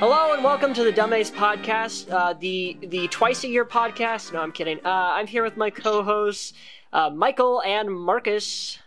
[0.00, 4.32] Hello and welcome to the Dumb Aces Podcast, uh, the the twice a year podcast.
[4.32, 4.78] No, I'm kidding.
[4.84, 6.54] Uh, I'm here with my co-hosts,
[6.92, 8.78] uh, Michael and Marcus,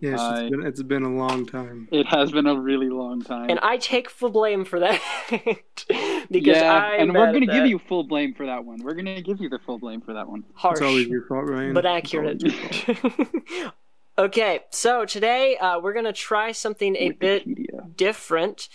[0.00, 0.40] Yes, Hi.
[0.44, 1.86] it's been, it's been a long time.
[1.92, 3.50] It has been a really long time.
[3.50, 4.98] and I take full blame for that
[6.30, 8.82] because yeah, I and we're gonna give you full blame for that one.
[8.82, 10.44] We're gonna give you the full blame for that one.
[10.54, 10.78] harsh.
[10.78, 11.74] It's always your fault, Ryan.
[11.74, 12.42] but accurate.
[14.18, 18.70] okay, so today uh, we're gonna try something a bit different.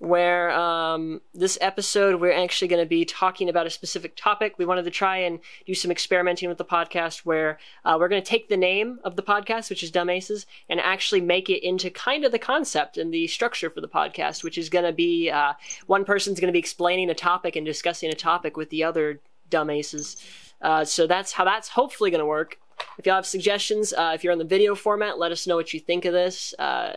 [0.00, 4.54] Where um, this episode we're actually going to be talking about a specific topic.
[4.56, 8.22] We wanted to try and do some experimenting with the podcast, where uh, we're going
[8.22, 11.66] to take the name of the podcast, which is Dumb Aces, and actually make it
[11.66, 14.92] into kind of the concept and the structure for the podcast, which is going to
[14.92, 15.54] be uh,
[15.88, 19.18] one person's going to be explaining a topic and discussing a topic with the other
[19.50, 20.16] Dumb Aces.
[20.62, 22.58] Uh, so that's how that's hopefully going to work.
[22.98, 25.74] If y'all have suggestions, uh, if you're in the video format, let us know what
[25.74, 26.54] you think of this.
[26.58, 26.92] Uh,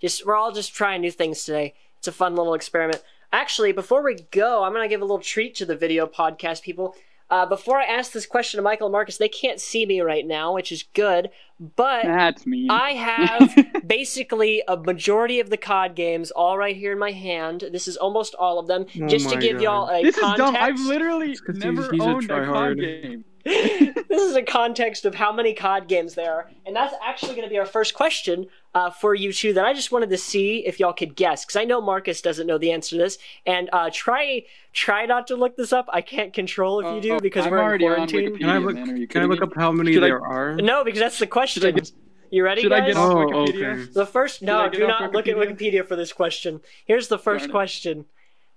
[0.00, 1.74] just we're all just trying new things today.
[2.02, 3.00] It's a fun little experiment.
[3.32, 6.96] Actually, before we go, I'm gonna give a little treat to the video podcast people.
[7.30, 10.26] Uh, before I ask this question to Michael and Marcus, they can't see me right
[10.26, 11.30] now, which is good.
[11.60, 12.66] But That's me.
[12.68, 17.66] I have basically a majority of the COD games all right here in my hand.
[17.70, 18.86] This is almost all of them.
[19.00, 19.62] Oh just to give God.
[19.62, 20.52] y'all a this is context.
[20.52, 20.56] dumb.
[20.56, 22.52] I've literally 'cause he's- never he's a owned a, tryhard.
[22.52, 23.24] COD game.
[23.44, 27.42] This is a context of how many COD games there are, and that's actually going
[27.44, 29.52] to be our first question uh, for you two.
[29.52, 32.46] That I just wanted to see if y'all could guess, because I know Marcus doesn't
[32.46, 35.88] know the answer to this, and uh, try try not to look this up.
[35.92, 38.30] I can't control if you do Oh, because I'm we're in already on quarantine.
[38.32, 38.38] Wikipedia.
[38.38, 38.74] Can I look?
[38.74, 40.56] man, Can I look up how many Should I- there are?
[40.56, 41.74] No, because that's the question.
[41.74, 41.92] Get-
[42.30, 42.94] you ready, should I guys?
[42.94, 43.82] get Oh, Wikipedia?
[43.82, 43.92] okay.
[43.92, 45.56] The first no, I get do not look at Wikipedia?
[45.82, 46.62] Wikipedia for this question.
[46.86, 48.06] Here's the first question: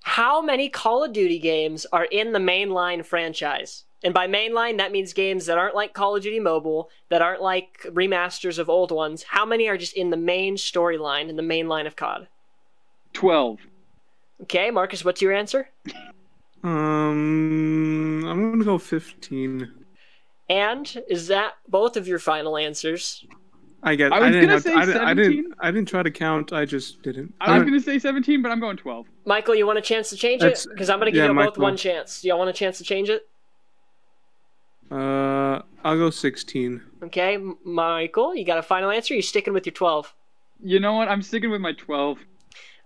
[0.04, 3.84] How many Call of Duty games are in the mainline franchise?
[4.04, 7.42] And by mainline, that means games that aren't like Call of Duty Mobile, that aren't
[7.42, 9.24] like remasters of old ones.
[9.24, 12.28] How many are just in the main storyline, in the main line of COD?
[13.14, 13.60] Twelve.
[14.44, 15.70] Okay, Marcus, what's your answer?
[16.64, 19.72] Um, I'm gonna go 15.
[20.50, 23.24] And is that both of your final answers?
[23.84, 24.12] I get.
[24.12, 24.42] I I, was didn't.
[24.42, 25.32] gonna Have say I, didn't I 17.
[25.44, 25.54] didn't.
[25.60, 26.54] I didn't try to count.
[26.54, 27.36] I just didn't.
[27.40, 29.06] I was gonna say seventeen, but I'm going twelve.
[29.26, 30.66] Michael, you want a chance to change it?
[30.70, 31.64] Because I'm going to give yeah, you both Michael.
[31.64, 32.22] one chance.
[32.22, 33.28] Do y'all want a chance to change it?
[34.92, 36.82] Uh, I'll go 16.
[37.04, 39.14] Okay, Michael, you got a final answer?
[39.14, 40.14] You're sticking with your 12.
[40.64, 41.08] You know what?
[41.10, 42.18] I'm sticking with my twelve.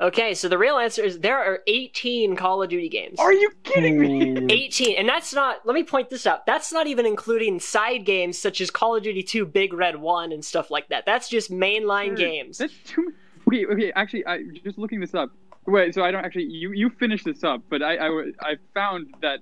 [0.01, 3.19] Okay, so the real answer is there are 18 Call of Duty games.
[3.19, 4.47] Are you kidding me?
[4.51, 5.65] 18, and that's not.
[5.65, 6.45] Let me point this out.
[6.45, 10.31] That's not even including side games such as Call of Duty 2 Big Red 1
[10.31, 11.05] and stuff like that.
[11.05, 12.15] That's just mainline Sure.
[12.15, 12.57] games.
[12.57, 13.13] That's too.
[13.47, 13.91] Okay, okay.
[13.95, 15.29] Actually, I just looking this up.
[15.67, 16.45] Wait, so I don't actually.
[16.45, 19.39] You you finish this up, but I I, I found that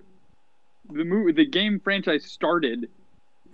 [0.89, 2.89] the movie, the game franchise started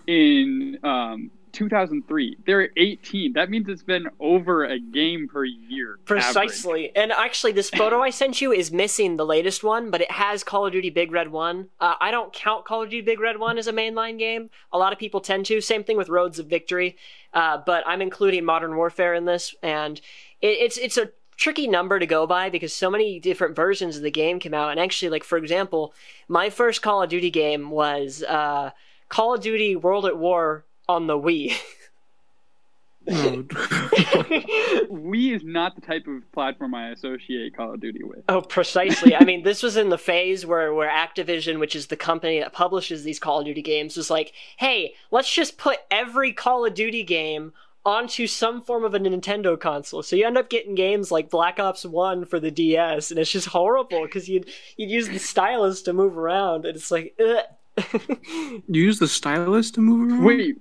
[0.07, 2.37] in um 2003.
[2.45, 3.33] There are 18.
[3.33, 5.93] That means it's been over a game per year.
[5.93, 6.05] average.
[6.05, 6.95] Precisely.
[6.95, 10.43] And actually, this photo I sent you is missing the latest one, but it has
[10.43, 11.69] Call of Duty Big Red 1.
[11.79, 14.49] Uh, I don't count Call of Duty Big Red 1 as a mainline game.
[14.73, 15.61] A lot of people tend to.
[15.61, 16.97] Same thing with Roads of Victory.
[17.33, 19.99] Uh, but I'm including Modern Warfare in this, and
[20.41, 21.11] it, it's it's a
[21.43, 24.71] tricky number to go by because so many different versions of the game came out.
[24.71, 25.93] And actually, like for example,
[26.29, 28.71] my first Call of Duty game was uh,
[29.09, 31.53] Call of Duty World at War on the Wii.
[33.05, 34.35] Wii
[35.35, 38.23] is not the type of platform I associate Call of Duty with.
[38.29, 39.13] Oh, precisely.
[39.13, 42.53] I mean, this was in the phase where, where Activision, which is the company that
[42.53, 46.73] publishes these Call of Duty games, was like, hey, let's just put every Call of
[46.73, 47.51] Duty game
[47.85, 50.03] onto some form of a Nintendo console.
[50.03, 53.31] So you end up getting games like Black Ops 1 for the DS, and it's
[53.31, 57.43] just horrible because you'd, you'd use the stylus to move around, and it's like, ugh.
[58.67, 60.23] you use the stylus to move around.
[60.23, 60.57] Wait,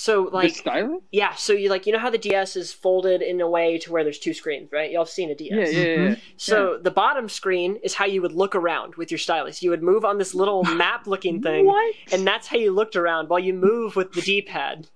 [0.00, 1.02] so, the like, stylus?
[1.10, 3.92] yeah, so you like, you know how the DS is folded in a way to
[3.92, 4.90] where there's two screens, right?
[4.90, 5.50] Y'all have seen a DS.
[5.50, 5.96] Yeah, yeah, yeah.
[5.96, 6.20] Mm-hmm.
[6.38, 9.62] So the bottom screen is how you would look around with your stylus.
[9.62, 11.94] You would move on this little map-looking thing, What?
[12.12, 14.88] and that's how you looked around while you move with the D-pad.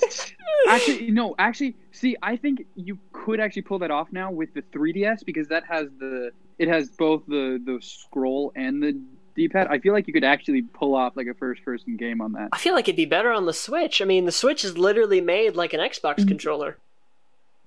[0.00, 0.32] What?
[0.68, 1.34] actually, no.
[1.38, 5.48] Actually, see, I think you could actually pull that off now with the 3DS because
[5.48, 9.00] that has the it has both the the scroll and the
[9.34, 9.66] D-pad.
[9.70, 12.50] I feel like you could actually pull off like a first-person game on that.
[12.52, 14.02] I feel like it'd be better on the Switch.
[14.02, 16.28] I mean, the Switch is literally made like an Xbox Mm.
[16.28, 16.76] controller.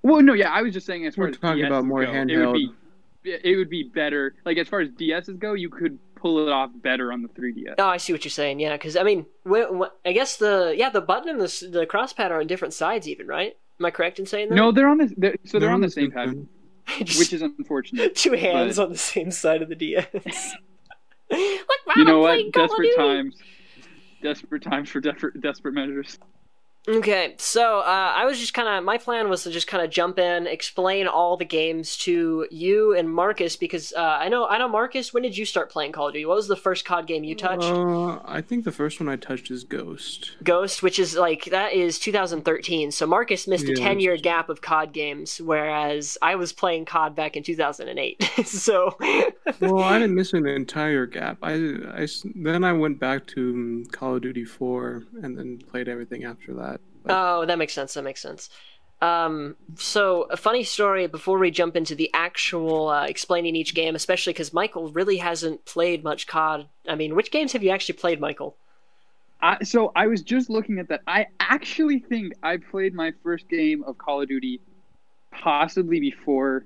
[0.03, 2.05] Well, no, yeah, I was just saying as far We're as talking DSs about more
[2.05, 2.53] go, It would handheld.
[2.53, 2.71] be
[3.27, 4.35] it would be better.
[4.45, 7.75] Like as far as DSs go, you could pull it off better on the 3DS.
[7.77, 8.59] Oh, I see what you're saying.
[8.59, 11.59] Yeah, because I mean, wh- wh- I guess the yeah the button and the s-
[11.59, 13.55] the crosspad are on different sides, even right?
[13.79, 14.55] Am I correct in saying that?
[14.55, 16.47] No, they're on the they're, so they're, They're on the same pad,
[16.99, 18.15] which is unfortunate.
[18.15, 20.07] two hands but- on the same side of the DS.
[21.31, 22.27] Look, Mom, You know I'm what?
[22.35, 23.35] playing Call Desperate times.
[24.21, 26.17] Desperate times for desperate desperate measures.
[26.87, 29.89] Okay, so uh, I was just kind of my plan was to just kind of
[29.89, 34.59] jump in, explain all the games to you and Marcus because uh, I know I
[34.59, 35.11] know Marcus.
[35.11, 36.25] When did you start playing Call of Duty?
[36.25, 37.63] What was the first COD game you touched?
[37.63, 40.33] Uh, I think the first one I touched is Ghost.
[40.43, 42.91] Ghost, which is like that is 2013.
[42.91, 47.15] So Marcus missed a 10 year gap of COD games, whereas I was playing COD
[47.15, 48.23] back in 2008.
[48.45, 48.95] so
[49.59, 51.39] Well, I didn't miss an entire gap.
[51.41, 51.77] I
[52.35, 56.53] then I went back to um, Call of Duty 4 and then played everything after
[56.53, 56.74] that.
[57.07, 57.93] Oh, that makes sense.
[57.93, 58.49] That makes sense.
[59.01, 63.93] Um, so a funny story before we jump into the actual uh, explaining each game,
[63.95, 66.67] especially because Michael really hasn't played much COD.
[66.87, 68.55] I mean, which games have you actually played, Michael?
[69.41, 71.01] I, so I was just looking at that.
[71.05, 74.61] I actually think I played my first game of Call of Duty
[75.31, 76.65] possibly before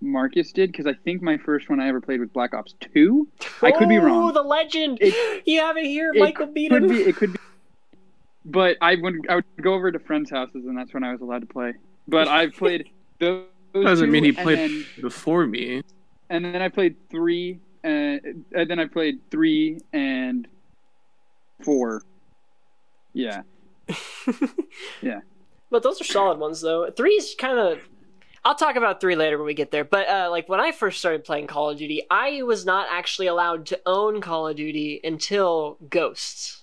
[0.00, 3.26] Marcus did, because I think my first one I ever played was Black Ops 2.
[3.62, 4.24] I could be wrong.
[4.28, 4.98] Oh, the legend!
[5.00, 6.12] It- you have it here.
[6.14, 6.88] it Michael beat him.
[6.88, 7.02] be.
[7.02, 7.38] It could be.
[8.44, 9.14] But I would.
[9.28, 11.74] I would go over to friends' houses, and that's when I was allowed to play.
[12.08, 12.90] But I've played
[13.20, 13.44] those.
[13.72, 15.82] doesn't two, mean he played then- before me.
[16.30, 20.48] and then I played three, uh, and then I played three and
[21.62, 22.02] four.
[23.14, 23.42] Yeah,
[25.02, 25.20] Yeah.
[25.70, 26.90] But those are solid ones, though.
[26.90, 27.78] Three's kind of.
[28.44, 29.84] I'll talk about three later when we get there.
[29.84, 33.28] But uh, like when I first started playing Call of Duty, I was not actually
[33.28, 36.61] allowed to own Call of Duty until Ghosts.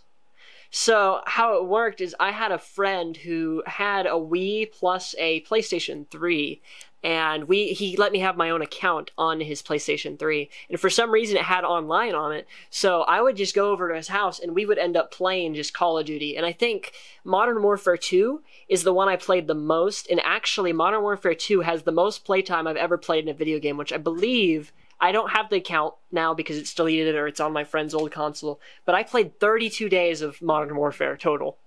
[0.71, 5.41] So how it worked is I had a friend who had a Wii plus a
[5.41, 6.61] PlayStation 3
[7.01, 10.89] and we he let me have my own account on his PlayStation 3 and for
[10.89, 12.47] some reason it had online on it.
[12.69, 15.55] So I would just go over to his house and we would end up playing
[15.55, 16.37] just Call of Duty.
[16.37, 16.91] And I think
[17.23, 20.07] Modern Warfare 2 is the one I played the most.
[20.11, 23.59] And actually Modern Warfare 2 has the most playtime I've ever played in a video
[23.59, 27.39] game which I believe I don't have the account now because it's deleted or it's
[27.39, 31.57] on my friend's old console but I played 32 days of Modern Warfare total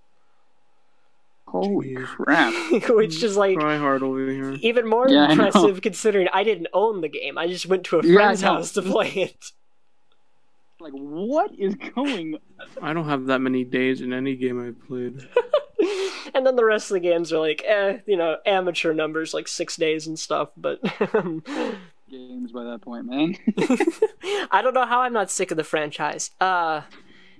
[1.52, 2.54] holy crap!
[2.88, 4.52] which is like Try hard over here.
[4.62, 7.36] even more Yeah, I impressive considering I didn't own the game.
[7.38, 8.54] I just went to a friend's know.
[8.54, 9.52] house to play it.
[10.80, 12.38] Like, what is going?
[12.80, 15.14] I don't have that many days in any game I've played.
[16.34, 19.46] and then the rest of the games are like, eh, you know, amateur numbers, like
[19.46, 20.48] six days and stuff.
[20.56, 20.80] But
[22.12, 23.36] Games by that point, man.
[24.50, 26.30] I don't know how I'm not sick of the franchise.
[26.38, 26.82] Uh,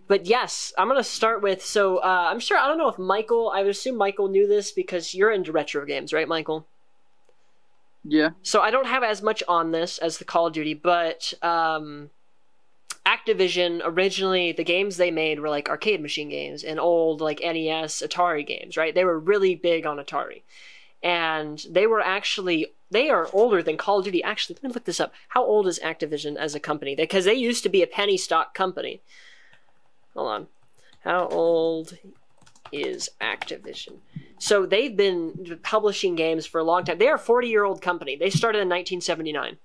[0.09, 1.63] but yes, I'm gonna start with.
[1.63, 3.53] So uh, I'm sure I don't know if Michael.
[3.55, 6.67] I would assume Michael knew this because you're into retro games, right, Michael?
[8.05, 11.35] yeah, So I don't have as much on this as the Call of Duty, but
[11.43, 12.11] um,
[13.07, 18.03] Activision originally the games they made were like arcade machine games and old like NES,
[18.03, 18.95] Atari games, right?
[18.95, 20.43] They were really big on Atari,
[21.03, 24.23] and they were actually they are older than Call of Duty.
[24.23, 25.13] Actually, let me look this up.
[25.29, 26.95] How old is Activision as a company?
[26.95, 29.01] Because they used to be a penny stock company.
[30.15, 30.47] Hold on.
[31.05, 31.99] How old
[32.71, 33.99] is Activision?
[34.39, 36.99] So they've been publishing games for a long time.
[36.99, 38.17] They are a 40 year old company.
[38.17, 39.59] They started in 1979.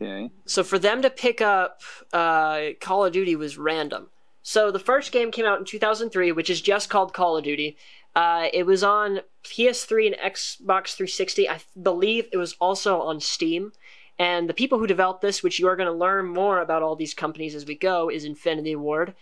[0.00, 0.30] okay.
[0.46, 1.82] So for them to pick up
[2.12, 4.08] uh, Call of Duty was random.
[4.48, 7.76] So the first game came out in 2003, which is just called Call of Duty.
[8.16, 11.46] Uh, it was on PS3 and Xbox 360.
[11.46, 13.72] I believe it was also on Steam.
[14.18, 16.96] And the people who developed this, which you are going to learn more about all
[16.96, 19.14] these companies as we go, is Infinity Ward.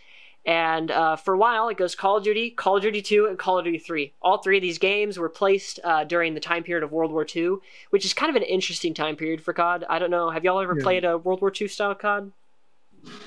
[0.44, 3.36] And uh, for a while, it goes Call of Duty, Call of Duty 2, and
[3.36, 4.12] Call of Duty 3.
[4.22, 7.26] All three of these games were placed uh, during the time period of World War
[7.34, 7.56] II,
[7.90, 9.86] which is kind of an interesting time period for COD.
[9.90, 10.30] I don't know.
[10.30, 10.84] Have y'all ever Yeah.
[10.84, 12.30] played a World War II style COD?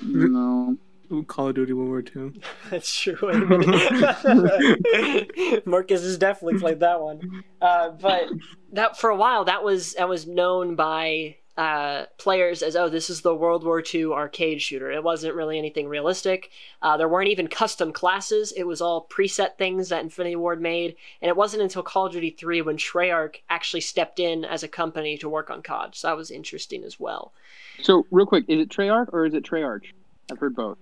[0.02, 0.78] No.
[1.12, 2.40] Ooh, Call of Duty World War II.
[2.70, 3.18] That's true.
[3.22, 5.32] Wait a minute.
[5.66, 7.44] Marcus has definitely played that one.
[7.62, 8.30] Uh, but
[8.74, 13.10] that for a while, that was that was known by uh, players as oh, this
[13.10, 14.90] is the World War II arcade shooter.
[14.92, 16.52] It wasn't really anything realistic.
[16.82, 18.54] Uh, there weren't even custom classes.
[18.56, 20.96] It was all preset things that Infinity Ward made.
[21.22, 24.70] And it wasn't until Call of Duty 3 when Treyarch actually stepped in as a
[24.70, 25.96] company to work on COD.
[25.96, 27.34] So that was interesting as well.
[27.82, 29.92] So real quick, is it Treyarch or is it Treyarch?
[30.32, 30.78] I've heard both.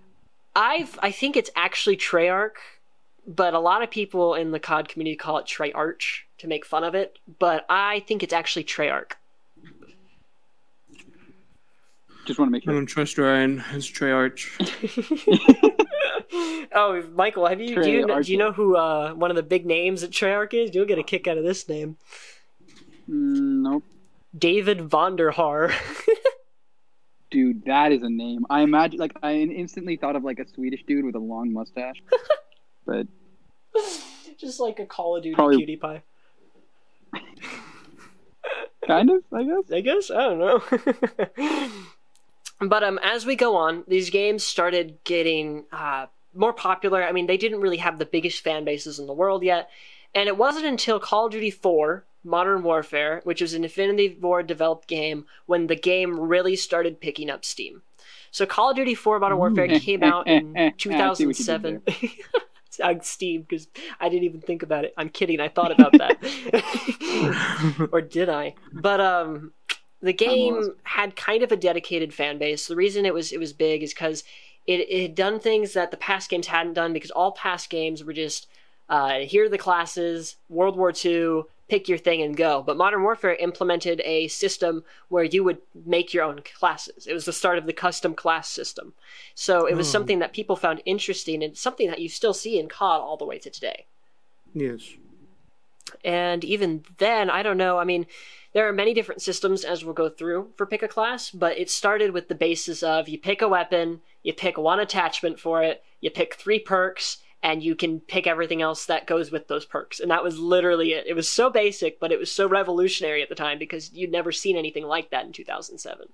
[0.58, 2.58] I've I think it's actually Treyarch,
[3.28, 6.84] but a lot of people in the COD community call it Treyarch to make fun
[6.84, 7.20] of it.
[7.40, 9.12] But I think it's actually Treyarch.
[12.26, 12.72] Just want to make sure.
[12.72, 12.82] I sure.
[12.82, 13.64] don't trust Ryan.
[13.72, 14.50] It's Treyarch.
[16.74, 18.26] oh, Michael, have you do you, Treyarch.
[18.26, 20.74] do you know who uh, one of the big names at Treyarch is?
[20.74, 21.98] You'll get a kick out of this name,
[23.10, 23.84] Mm, nope.
[24.38, 25.72] David Vonderhaar.
[27.30, 28.46] Dude, that is a name.
[28.50, 32.02] I imagine, like, I instantly thought of like a Swedish dude with a long mustache.
[32.86, 33.08] but
[34.38, 36.04] Just like a Call of Duty Probably- cutie pie.
[38.88, 39.72] kind of, I guess.
[39.72, 41.70] I guess I don't know.
[42.68, 47.04] but um, as we go on, these games started getting uh, more popular.
[47.04, 49.70] I mean, they didn't really have the biggest fan bases in the world yet.
[50.16, 54.48] And it wasn't until Call of Duty 4 Modern Warfare, which was an Infinity Ward
[54.48, 57.82] developed game, when the game really started picking up steam.
[58.32, 61.82] So Call of Duty 4 Modern Warfare came out in 2007.
[62.84, 63.68] on Steam because
[64.00, 64.94] I didn't even think about it.
[64.98, 65.40] I'm kidding.
[65.40, 66.18] I thought about that,
[67.92, 68.54] or did I?
[68.72, 69.54] But um,
[70.02, 72.68] the game had kind of a dedicated fan base.
[72.68, 74.24] The reason it was it was big is because
[74.68, 76.94] it, it had done things that the past games hadn't done.
[76.94, 78.48] Because all past games were just
[78.90, 82.64] uh, here are the classes, World War II, pick your thing and go.
[82.66, 87.08] But Modern Warfare implemented a system where you would make your own classes.
[87.08, 88.94] It was the start of the custom class system.
[89.36, 89.92] So it was Oh.
[89.92, 93.26] something that people found interesting and something that you still see in COD all the
[93.26, 93.86] way to today.
[94.54, 94.94] Yes.
[96.04, 97.78] And even then, I don't know.
[97.78, 98.08] I mean,
[98.54, 101.70] there are many different systems as we'll go through for pick a class, but it
[101.70, 105.84] started with the basis of you pick a weapon, you pick one attachment for it,
[106.02, 110.00] you pick three perks, and you can pick everything else that goes with those perks.
[110.00, 111.06] And that was literally it.
[111.08, 114.32] It was so basic, but it was so revolutionary at the time because you'd never
[114.32, 116.08] seen anything like that in 2007.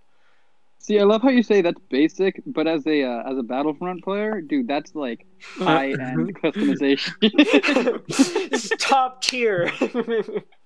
[0.84, 4.04] See, I love how you say that's basic, but as a uh, as a Battlefront
[4.04, 7.14] player, dude, that's like high end customization.
[8.50, 9.72] this top tier.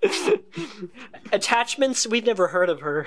[1.32, 3.06] Attachments, we've never heard of her.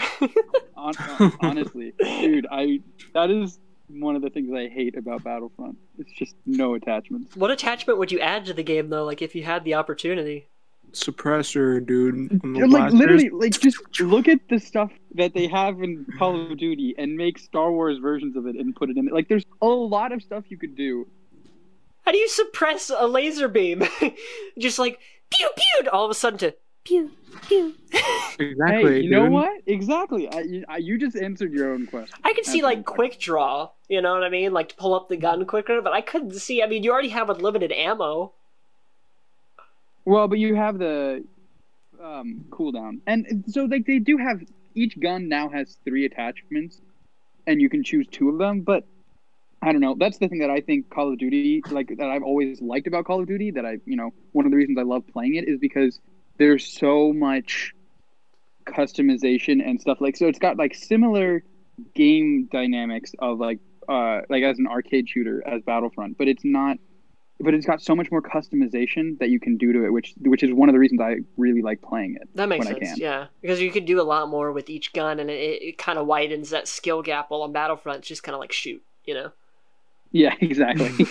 [0.76, 2.78] Hon- honestly, dude, I
[3.12, 3.59] that is
[3.99, 5.76] one of the things I hate about Battlefront.
[5.99, 7.37] It's just no attachments.
[7.37, 9.04] What attachment would you add to the game though?
[9.04, 10.47] Like if you had the opportunity?
[10.92, 12.32] Suppressor, dude.
[12.44, 12.99] Like blasters.
[12.99, 17.16] literally, like just look at the stuff that they have in Call of Duty and
[17.16, 19.06] make Star Wars versions of it and put it in.
[19.06, 21.06] Like, there's a lot of stuff you could do.
[22.04, 23.85] How do you suppress a laser beam?
[24.59, 24.99] Just like
[25.30, 27.10] pew pew, all of a sudden to pew
[27.42, 27.75] pew.
[28.38, 28.94] Exactly.
[28.94, 29.60] hey, you know what?
[29.66, 30.26] Exactly.
[30.32, 32.18] I, you, I, you just answered your own question.
[32.25, 35.10] I could see like quick draw, you know what I mean, like to pull up
[35.10, 35.82] the gun quicker.
[35.82, 36.62] But I couldn't see.
[36.62, 38.32] I mean, you already have unlimited ammo.
[40.06, 41.22] Well, but you have the
[42.02, 44.40] um, cooldown, and so like they do have
[44.75, 46.80] each gun now has three attachments,
[47.46, 48.62] and you can choose two of them.
[48.62, 48.87] But
[49.60, 49.96] I don't know.
[49.99, 53.04] That's the thing that I think Call of Duty, like that I've always liked about
[53.04, 53.50] Call of Duty.
[53.50, 56.00] That I, you know, one of the reasons I love playing it is because
[56.40, 57.73] there's so much
[58.66, 60.00] customization and stuff.
[60.00, 61.44] Like, so it's got like similar
[61.94, 66.78] game dynamics of like, uh, like as an arcade shooter as Battlefront, but it's not
[67.42, 70.42] but it's got so much more customization that you can do to it, which which
[70.42, 72.28] is one of the reasons I really like playing it.
[72.35, 73.00] That makes when I sense, can.
[73.00, 73.26] yeah.
[73.40, 76.06] Because you could do a lot more with each gun, and it, it kind of
[76.06, 77.30] widens that skill gap.
[77.30, 79.32] While on Battlefront, it's just kind of like shoot, you know.
[80.12, 81.07] Yeah, exactly.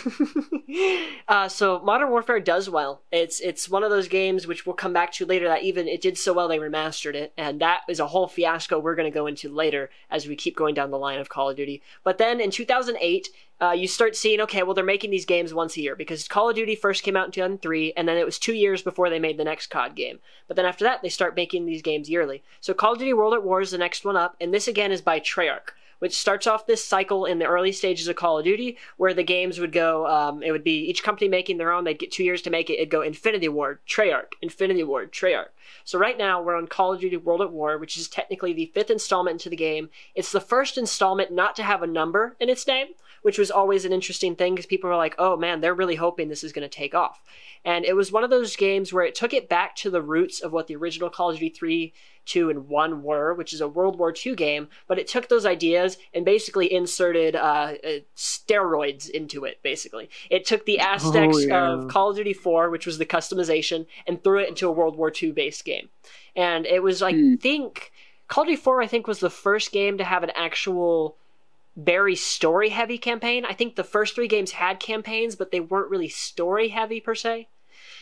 [1.27, 3.01] uh, so Modern Warfare does well.
[3.11, 5.47] It's it's one of those games which we'll come back to later.
[5.47, 8.79] That even it did so well they remastered it, and that is a whole fiasco
[8.79, 11.49] we're going to go into later as we keep going down the line of Call
[11.49, 11.81] of Duty.
[12.03, 13.29] But then in 2008,
[13.61, 16.49] uh, you start seeing okay, well they're making these games once a year because Call
[16.49, 19.19] of Duty first came out in 2003, and then it was two years before they
[19.19, 20.19] made the next COD game.
[20.47, 22.43] But then after that, they start making these games yearly.
[22.59, 24.91] So Call of Duty World at War is the next one up, and this again
[24.91, 28.45] is by Treyarch which starts off this cycle in the early stages of Call of
[28.45, 30.07] Duty, where the games would go.
[30.07, 31.83] Um, it would be each company making their own.
[31.83, 32.75] They'd get two years to make it.
[32.75, 35.49] It'd go Infinity Ward, Treyarch, Infinity Ward, Treyarch.
[35.83, 38.71] So right now we're on Call of Duty World at War, which is technically the
[38.73, 39.89] fifth installment into the game.
[40.15, 42.87] It's the first installment not to have a number in its name,
[43.21, 46.27] which was always an interesting thing because people were like, "Oh man, they're really hoping
[46.29, 47.21] this is going to take off."
[47.65, 50.39] And it was one of those games where it took it back to the roots
[50.41, 51.93] of what the original Call of Duty 3
[52.25, 55.47] 2 and 1 were, which is a World War II game, but it took those
[55.47, 60.09] ideas and basically inserted uh, uh, steroids into it, basically.
[60.29, 61.71] It took the aspects yeah.
[61.71, 64.95] of Call of Duty 4, which was the customization, and threw it into a World
[64.95, 65.89] War II based game.
[66.35, 67.35] And it was, I Hmm.
[67.35, 67.91] think,
[68.27, 71.17] Call of Duty 4, I think, was the first game to have an actual
[71.83, 73.45] very story heavy campaign.
[73.45, 77.15] I think the first three games had campaigns, but they weren't really story heavy per
[77.15, 77.47] se.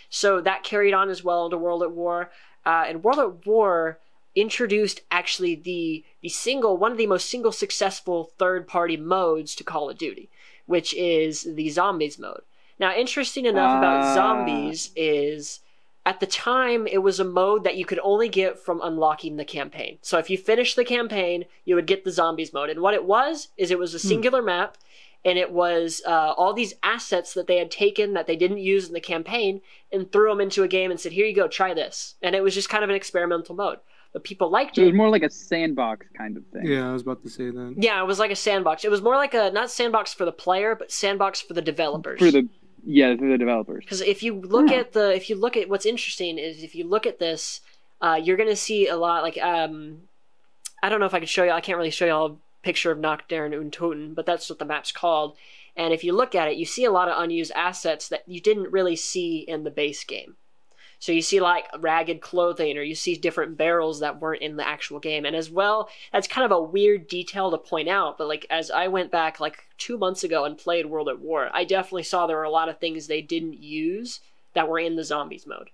[0.09, 2.31] So that carried on as well into World at War.
[2.65, 3.99] Uh, and World at War
[4.35, 9.63] introduced actually the the single one of the most single successful third party modes to
[9.63, 10.29] Call of Duty,
[10.65, 12.41] which is the zombies mode.
[12.79, 14.13] Now, interesting enough about Ah.
[14.13, 15.59] zombies is
[16.07, 19.43] at the time it was a mode that you could only get from unlocking the
[19.43, 19.97] campaign.
[20.01, 22.69] So if you finished the campaign, you would get the zombies mode.
[22.69, 24.77] And what it was is it was a singular map
[25.25, 28.87] and it was uh, all these assets that they had taken that they didn't use
[28.87, 29.59] in the campaign
[29.91, 32.41] and threw them into a game and said, "Here you go, try this." And it
[32.41, 33.79] was just kind of an experimental mode,
[34.13, 36.65] but people liked So it was more like a sandbox kind of thing.
[36.65, 37.75] Yeah, I was about to say that.
[37.77, 38.85] Yeah, it was like a sandbox.
[38.85, 42.19] It was more like a not sandbox for the player, but sandbox for the developers.
[42.19, 42.47] For the
[42.85, 43.83] yeah, for the developers.
[43.83, 44.77] Because if you look Yeah.
[44.77, 47.61] at the, if you look at what's interesting is if you look at this,
[48.01, 50.03] uh, you're gonna see a lot like um,
[50.83, 51.51] I don't know if I could show you.
[51.51, 54.59] I can't really show you all a picture of Nacht der Untoten, but that's what
[54.59, 55.35] the map's called.
[55.75, 58.41] And if you look at it, you see a lot of unused assets that you
[58.41, 60.35] didn't really see in the base game.
[60.99, 64.67] So you see like ragged clothing, or you see different barrels that weren't in the
[64.67, 65.25] actual game.
[65.25, 68.17] And as well, that's kind of a weird detail to point out.
[68.17, 71.49] But like as I went back like two months ago and played World at War,
[71.53, 74.21] I definitely saw there were a lot of things they didn't use
[74.53, 75.69] that were in the zombies mode.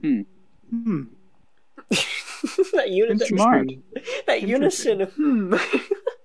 [0.00, 0.22] Hmm.
[0.70, 1.02] Hmm.
[2.72, 3.68] that unison, Smart.
[4.26, 5.00] that unison.
[5.00, 5.54] Hmm.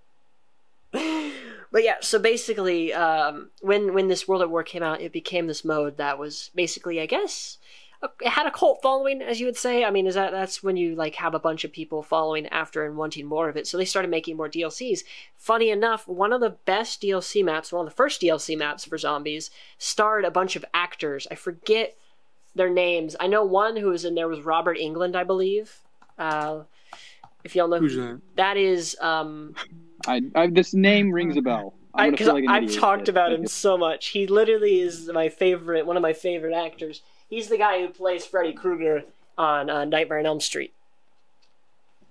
[1.74, 5.48] but yeah, so basically, um, when when this World at War came out, it became
[5.48, 7.58] this mode that was basically, I guess,
[8.04, 9.84] a, it had a cult following, as you would say.
[9.84, 12.86] I mean, is that that's when you like have a bunch of people following after
[12.86, 13.66] and wanting more of it.
[13.66, 15.00] So they started making more DLCs.
[15.36, 19.00] Funny enough, one of the best DLC maps, one of the first DLC maps for
[19.00, 19.50] zombies,
[19.80, 21.26] starred a bunch of actors.
[21.32, 21.98] I forget
[22.54, 23.16] their names.
[23.20, 25.80] I know one who was in there was Robert Englund, I believe.
[26.20, 26.66] Uh,
[27.44, 28.22] if y'all know Who's who that?
[28.36, 29.56] that is, um,
[30.08, 31.74] I, I this name rings a bell.
[31.96, 34.08] I'm gonna because feel like an I've talked about him so much.
[34.08, 37.02] He literally is my favorite, one of my favorite actors.
[37.30, 39.04] He's the guy who plays Freddy Krueger
[39.38, 40.74] on uh, Nightmare on Elm Street.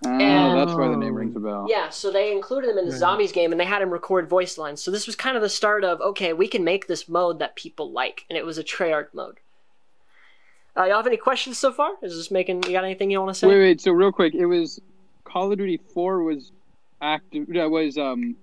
[0.05, 1.65] Oh, And- that's why the name rings a bell.
[1.69, 2.99] Yeah, so they included him in the Right.
[2.99, 4.81] Zombies game, and they had him record voice lines.
[4.81, 7.55] So this was kind of the start of okay, we can make this mode that
[7.55, 9.39] people like, and it was a Treyarch mode.
[10.75, 11.91] Uh, y'all have any questions so far?
[12.01, 12.63] Is this making?
[12.63, 13.47] You got anything you want to say?
[13.47, 13.81] Wait, wait.
[13.81, 14.81] So real quick, it was
[15.23, 16.51] Call of Duty Four was
[17.03, 17.47] active.
[17.49, 18.35] That was um,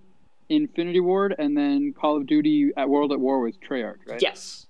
[0.49, 4.23] Infinity Ward, and then Call of Duty at World at War with Treyarch, right?
[4.23, 4.67] Yes.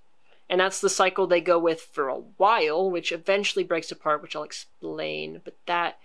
[0.48, 4.34] And that's the cycle they go with for a while, which eventually breaks apart, which
[4.34, 5.40] I'll explain.
[5.44, 5.98] But that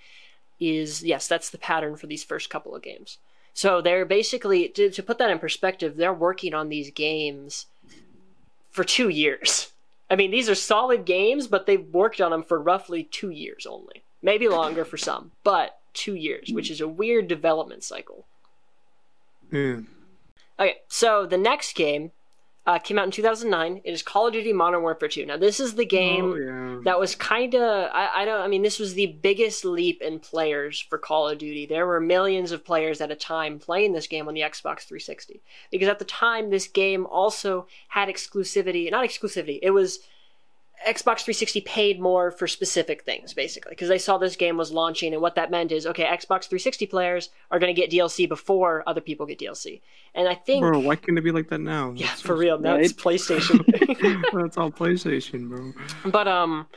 [0.59, 3.17] is, yes, that's the pattern for these first couple of games.
[3.53, 7.65] So they're basically, to, to put that in perspective, they're working on these games
[8.69, 9.71] for two years.
[10.09, 13.65] I mean, these are solid games, but they've worked on them for roughly two years
[13.65, 14.03] only.
[14.21, 18.25] Maybe longer for some, but two years, which is a weird development cycle.
[19.51, 19.79] Yeah.
[20.59, 22.11] Okay, so the next game
[22.65, 23.81] uh, came out in 2009.
[23.83, 25.25] It is Call of Duty Modern Warfare 2.
[25.25, 26.79] Now, this is the game Oh, yeah.
[26.85, 30.19] that was kind of I, I don't I mean this was the biggest leap in
[30.19, 31.65] players for Call of Duty.
[31.65, 35.41] There were millions of players at a time playing this game on the Xbox 360
[35.71, 39.59] because at the time this game also had exclusivity, not exclusivity.
[39.61, 39.99] It was
[40.87, 45.13] Xbox 360 paid more for specific things basically because they saw this game was launching
[45.13, 48.83] and what that meant is okay, Xbox 360 players are going to get DLC before
[48.87, 49.81] other people get DLC.
[50.13, 51.93] And I think Bro, why can't it be like that now?
[51.95, 52.59] yeah, That's for real.
[52.59, 53.63] Now it's PlayStation.
[54.33, 55.73] That's all PlayStation, bro.
[56.11, 56.67] But um,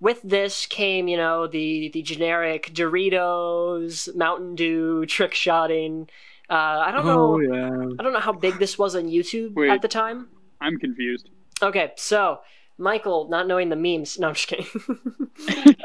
[0.00, 6.08] with this came you know the the generic Doritos, Mountain Dew, trick shotting.
[6.48, 7.54] Uh, I don't Oh know.
[7.54, 7.94] yeah.
[7.98, 9.70] I don't know how big this was on YouTube Wait.
[9.70, 10.28] at the time.
[10.60, 11.28] I'm confused.
[11.62, 12.40] Okay, so
[12.78, 14.18] Michael, not knowing the memes.
[14.18, 14.66] No, I'm just kidding.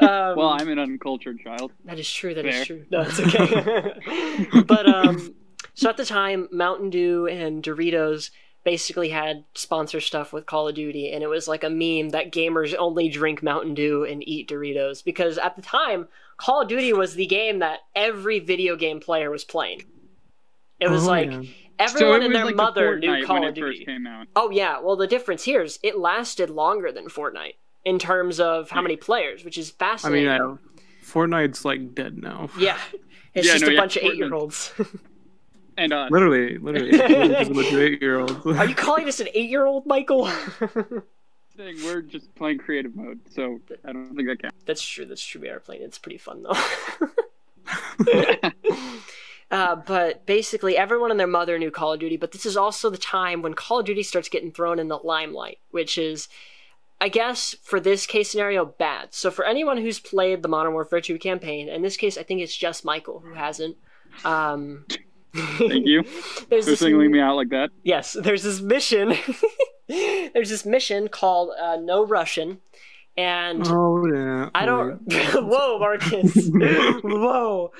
[0.00, 1.72] um, well, I'm an uncultured child.
[1.84, 2.34] That is true.
[2.34, 2.64] That is Fair.
[2.64, 2.84] true.
[2.90, 4.62] No, it's okay.
[4.66, 5.34] but um,
[5.74, 8.30] so at the time, Mountain Dew and Doritos
[8.64, 12.30] basically had sponsor stuff with Call of Duty, and it was like a meme that
[12.30, 16.92] gamers only drink Mountain Dew and eat Doritos because at the time, Call of Duty
[16.92, 19.84] was the game that every video game player was playing.
[20.78, 21.42] It was Oh, like yeah.
[21.78, 23.78] Everyone so and their like mother the knew Call when of Duty.
[23.78, 24.26] first came out.
[24.36, 27.54] Oh yeah, well the difference here is it lasted longer than Fortnite
[27.84, 30.28] in terms of how many players, which is fascinating.
[30.28, 30.56] I mean, uh,
[31.04, 32.48] Fortnite's like dead now.
[32.58, 32.78] Yeah.
[33.34, 34.72] It's Yeah, just no, a yeah, bunch of eight year olds.
[35.78, 38.44] And uh, Literally, literally, it's a bunch of eight-year-olds.
[38.46, 40.26] Are you calling us an eight year old, Michael?
[41.56, 44.56] saying we're just playing creative mode, so I don't think that counts.
[44.66, 45.40] that's true, that's true.
[45.40, 45.80] We are playing.
[45.82, 46.52] It's pretty fun though.
[49.52, 52.88] Uh, but basically, everyone and their mother knew Call of Duty, but this is also
[52.88, 56.28] the time when Call of Duty starts getting thrown in the limelight, which is,
[57.02, 59.12] I guess, for this case scenario, bad.
[59.12, 62.40] So for anyone who's played the Modern Warfare 2 campaign, in this case, I think
[62.40, 63.76] it's just Michael who hasn't.
[64.24, 64.86] Um,
[65.34, 66.02] Thank you
[66.48, 67.70] there's for this singling me out like that.
[67.82, 69.14] yes, there's this mission.
[69.88, 72.60] there's this mission called uh, No Russian,
[73.16, 74.50] and Oh yeah.
[74.54, 75.00] I don't.
[75.34, 76.48] Whoa, Marcus.
[76.52, 77.72] Whoa.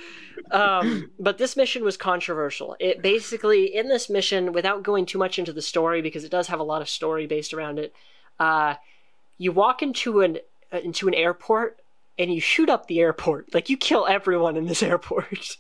[0.51, 2.77] Um, but this mission was controversial.
[2.79, 6.49] It basically, in this mission, without going too much into the story, because it does
[6.49, 7.95] have a lot of story based around it,
[8.39, 8.75] uh,
[9.39, 10.39] you walk into an
[10.73, 11.79] uh, into an airport
[12.19, 13.55] and you shoot up the airport.
[13.55, 15.57] Like you kill everyone in this airport.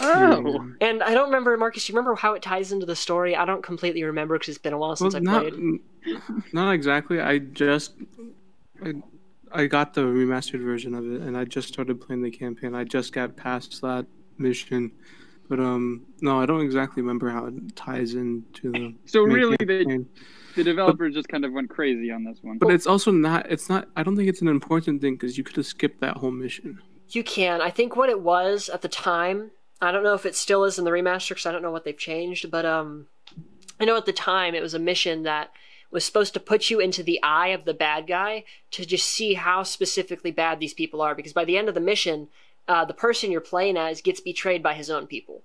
[0.00, 1.88] Oh, And I don't remember, Marcus.
[1.88, 3.34] You remember how it ties into the story?
[3.34, 5.80] I don't completely remember because it's been a while Well, since I not, played.
[6.52, 7.20] not exactly.
[7.20, 7.92] I just,
[8.82, 8.94] I,
[9.52, 12.74] I got the remastered version of it, and I just started playing the campaign.
[12.74, 14.06] I just got past that
[14.38, 14.92] mission,
[15.48, 18.94] but um, no, I don't exactly remember how it ties into the.
[19.06, 20.08] so main really, the campaign.
[20.56, 22.58] the developers just kind of went crazy on this one.
[22.58, 23.50] But it's also not.
[23.50, 23.88] It's not.
[23.96, 26.80] I don't think it's an important thing because you could have skipped that whole mission.
[27.10, 27.60] You can.
[27.60, 29.50] I think what it was at the time
[29.84, 31.84] I don't know if it still is in the remaster because I don't know what
[31.84, 33.06] they've changed, but um,
[33.78, 35.50] I know at the time it was a mission that
[35.94, 39.34] was supposed to put you into the eye of the bad guy to just see
[39.34, 41.14] how specifically bad these people are.
[41.14, 42.28] Because by the end of the mission,
[42.68, 45.42] uh, the person you're playing as gets betrayed by his own people.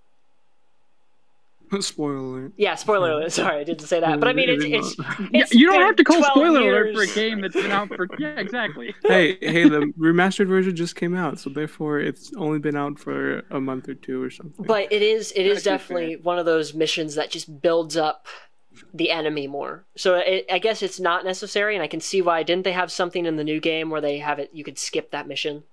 [1.81, 2.53] Spoiler alert.
[2.57, 3.31] Yeah, spoiler alert.
[3.41, 4.19] Sorry, I didn't say that.
[4.19, 4.95] But I mean, it's it's,
[5.31, 7.89] Yeah, you don't have to call 12 spoiler alert for a game that's been out
[7.89, 8.95] for yeah, exactly.
[9.03, 13.43] hey, hey, the remastered version just came out, so therefore it's only been out for
[13.51, 14.65] a month or two or something.
[14.65, 18.25] But it is it is Actually, definitely one of those missions that just builds up
[18.93, 19.85] the enemy more.
[19.95, 22.43] So it, I guess it's not necessary, and I can see why.
[22.43, 24.49] Didn't they have something in the new game where they have it?
[24.53, 25.63] You could skip that mission.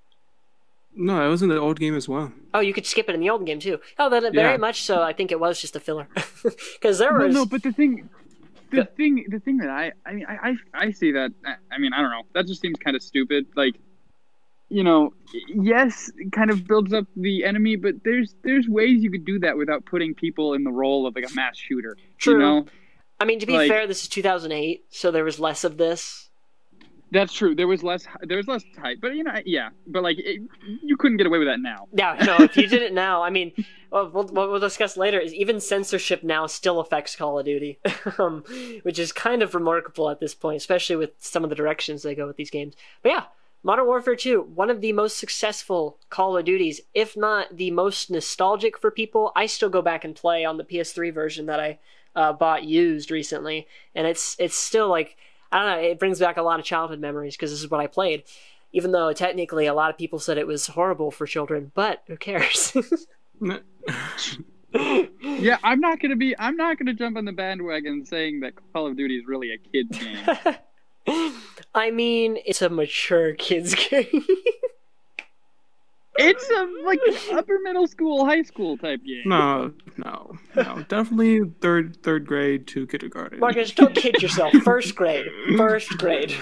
[0.94, 2.32] no, it was in the old game as well.
[2.54, 3.78] Oh, you could skip it in the old game too.
[3.98, 4.56] Oh, then very Yeah.
[4.56, 5.02] much so.
[5.02, 6.08] I think it was just a filler
[6.74, 8.08] because there was no, but the thing,
[8.70, 8.84] the Yeah.
[8.96, 10.54] thing, the thing that I, I mean, I, I,
[10.86, 11.32] I see that.
[11.44, 12.22] I- I mean, I don't know.
[12.32, 13.46] That just seems kind of stupid.
[13.54, 13.74] Like,
[14.70, 15.12] you know,
[15.48, 19.38] yes, it kind of builds up the enemy, but there's there's ways you could do
[19.40, 21.96] that without putting people in the role of like a mass shooter.
[22.18, 22.32] True.
[22.34, 22.66] You know,
[23.18, 26.28] I mean, to be like- fair, this is 2008, so there was less of this.
[27.12, 27.54] that's true.
[27.54, 30.42] There was less, there was less hype, but you know, yeah, but like, it,
[30.82, 31.88] you couldn't get away with that now.
[31.92, 32.44] Yeah, no.
[32.44, 33.52] If you did it now, I mean,
[33.90, 37.78] well, we'll, what we'll discuss later is even censorship now still affects Call of Duty,
[38.18, 38.42] um,
[38.82, 42.14] which is kind of remarkable at this point, especially with some of the directions they
[42.14, 42.74] go with these games.
[43.02, 43.22] But yeah,
[43.62, 48.10] Modern Warfare 2, one of the most successful Call of Duties, if not the most
[48.10, 49.32] nostalgic for people.
[49.34, 51.78] I still go back and play on the PS3 version that I
[52.16, 55.16] uh, bought used recently, and it's it's still like
[55.52, 55.88] I don't know.
[55.88, 58.24] It brings back a lot of childhood memories because this is what I played.
[58.72, 62.16] Even though technically a lot of people said it was horrible for children, but who
[62.16, 62.76] cares?
[65.38, 68.86] Yeah, I'm not gonna be, I'm not gonna jump on the bandwagon saying that Call
[68.86, 71.34] of Duty is really a kid's game.
[71.74, 74.24] I mean, it's a mature kids game.
[76.18, 76.98] It's a like
[77.32, 79.22] upper middle school, high school type game.
[79.26, 83.38] no, no, no, definitely third third grade to kindergarten.
[83.40, 84.52] Marcus, don't kid yourself.
[84.64, 85.26] First grade.
[85.56, 86.34] First grade.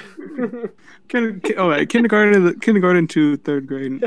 [1.08, 4.02] Kin- ki- oh, right, kindergarten, kindergarten to third grade.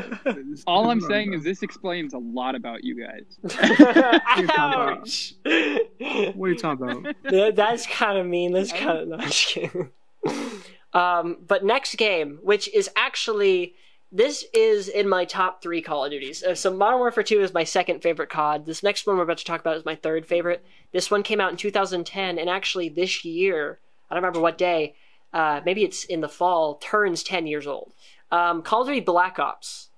[0.65, 3.37] All I'm saying is this explains a lot about you guys.
[4.57, 5.33] Ouch.
[5.43, 7.15] What are you talking about?
[7.23, 8.51] That- That's kind of mean.
[8.53, 9.89] That's kind of not kidding.
[10.93, 13.75] Um, but next game, which is actually
[14.11, 16.43] this is in my top three Call of Duties.
[16.43, 18.65] Uh, so Modern Warfare 2 is my second favorite COD.
[18.65, 20.65] This next one we're about to talk about is my third favorite.
[20.93, 24.95] This one came out in 2010, and actually this year, I don't remember what day.
[25.33, 26.75] Uh, maybe it's in the fall.
[26.75, 27.91] Turns 10 years old.
[28.31, 29.89] Um, Call of Duty Black Ops,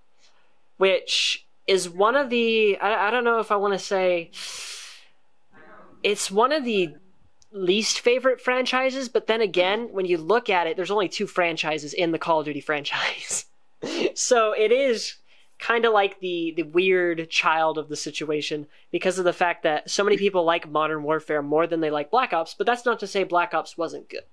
[0.77, 4.31] which is one of the I, I don't know if I want to say
[6.03, 6.95] it's one of the
[7.51, 11.93] least favorite franchises, but then again, when you look at it, there's only two franchises
[11.93, 13.45] in the Call of Duty franchise.
[14.13, 15.15] so it is
[15.59, 19.89] kind of like the the weird child of the situation because of the fact that
[19.89, 22.99] so many people like Modern Warfare more than they like Black Ops, but that's not
[22.99, 24.23] to say Black Ops wasn't good.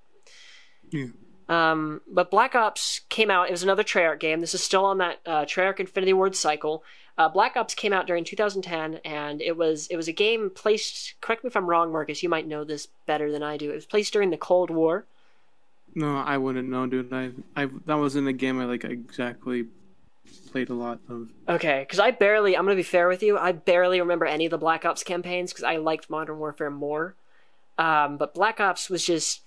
[0.90, 1.06] Yeah.
[1.48, 3.48] Um, but Black Ops came out.
[3.48, 4.40] It was another Treyarch game.
[4.40, 6.82] This is still on that uh, Treyarch Infinity Ward cycle.
[7.18, 11.14] Uh, Black Ops came out during 2010, and it was it was a game placed.
[11.20, 12.22] Correct me if I'm wrong, Marcus.
[12.22, 13.70] You might know this better than I do.
[13.70, 15.06] It was placed during the Cold War.
[15.96, 17.10] No, I wouldn't know, dude.
[17.10, 19.64] I, I that wasn't a game I like exactly
[20.52, 21.30] played a lot of.
[21.48, 22.54] Okay, because I barely.
[22.54, 23.38] I'm gonna be fair with you.
[23.38, 27.14] I barely remember any of the Black Ops campaigns because I liked Modern Warfare more.
[27.78, 29.40] Um, but Black Ops was just.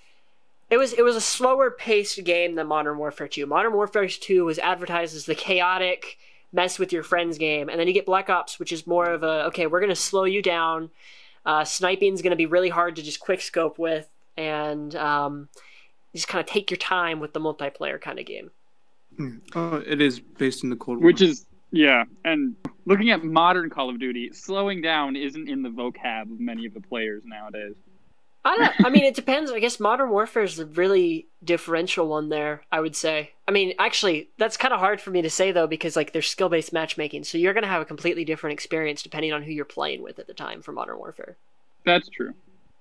[0.72, 3.46] It was it was a slower paced game than Modern Warfare 2.
[3.46, 6.18] Modern Warfare 2 was advertised as the chaotic
[6.52, 9.22] mess with your friends game, and then you get Black Ops, which is more of
[9.22, 10.90] a okay, we're gonna slow you down.
[11.46, 15.50] Uh, sniping's gonna be really hard to just quick scope with, and um,
[16.14, 18.52] just kind of take your time with the multiplayer kind of game.
[19.18, 19.38] Hmm.
[19.56, 21.06] Oh, it is based in the Cold War.
[21.06, 25.70] Which is yeah, and looking at modern Call of Duty, slowing down isn't in the
[25.70, 27.76] vocab of many of the players nowadays.
[28.46, 28.86] I don't.
[28.86, 29.52] I mean, it depends.
[29.52, 32.64] I guess Modern Warfare is a really differential one there.
[32.72, 33.32] I would say.
[33.48, 36.30] I mean, actually, that's kind of hard for me to say though, because like there's
[36.30, 39.66] skill based matchmaking, so you're gonna have a completely different experience depending on who you're
[39.66, 41.36] playing with at the time for Modern Warfare.
[41.86, 42.34] That's true.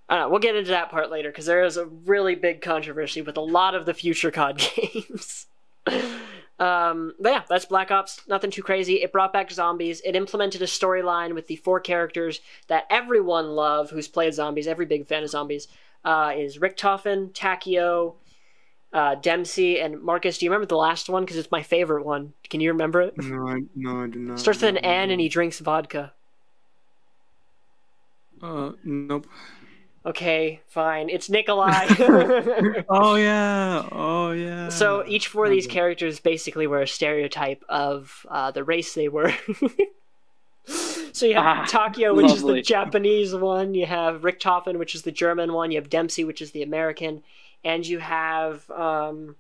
[0.09, 0.29] I don't know.
[0.31, 3.43] We'll get into that part later because there is a really big controversy with a
[3.43, 5.47] lot of the future COD games.
[6.59, 8.23] um, but yeah, that's Black Ops.
[8.27, 9.03] Nothing too crazy.
[9.03, 10.01] It brought back zombies.
[10.01, 14.67] It implemented a storyline with the four characters that everyone love who's played zombies.
[14.67, 15.69] Every big fan of zombies
[16.05, 18.15] uh, is Richtofen, Takeo,
[18.95, 20.39] uh, Dempsey, and Marcus.
[20.39, 21.25] Do you remember the last one?
[21.25, 22.33] Because it's my favorite one.
[22.49, 23.15] Can you remember it?
[23.19, 24.39] no, I, no, I do not.
[24.39, 26.15] Starts with an N and he drinks vodka.
[28.43, 29.27] Uh, nope.
[30.07, 31.09] Okay, fine.
[31.11, 31.87] It's Nikolai.
[32.89, 33.89] oh yeah.
[33.93, 34.69] Oh yeah.
[34.69, 39.09] So each four of these characters basically were a stereotype of uh, the race they
[39.09, 39.33] were.
[41.13, 42.61] So you have Ah, Takeo, which is the.
[42.61, 43.75] Japanese one.
[43.75, 45.71] You have Rick Richtofen, which is the German one.
[45.71, 47.23] You have Dempsey, which is the American,
[47.65, 49.35] and you have um,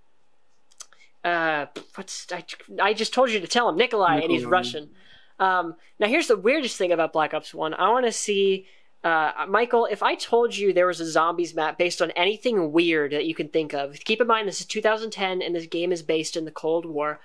[1.22, 2.44] uh, what's I,
[2.80, 4.90] I just told you to tell him Nikolai, and he's Russian.
[5.38, 7.74] Um, now here's the weirdest thing about Black Ops One.
[7.74, 8.66] I want to see.
[9.04, 13.12] Uh, Michael, if I told you there was a zombies map based on anything weird
[13.12, 16.02] that you can think of, keep in mind this is 2010 and this game is
[16.02, 17.20] based in the Cold War.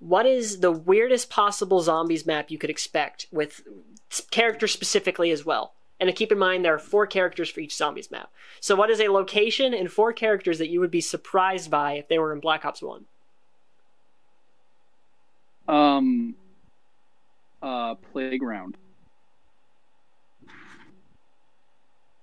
[0.00, 3.62] What is the weirdest possible zombies map you could expect with
[4.30, 5.74] characters specifically as well?
[6.00, 8.30] And to keep in mind, there are four characters for each zombies map.
[8.60, 12.08] So, what is a location and four characters that you would be surprised by if
[12.08, 13.04] they were in Black Ops 1?
[15.66, 16.36] Um,
[17.60, 18.76] uh, playground.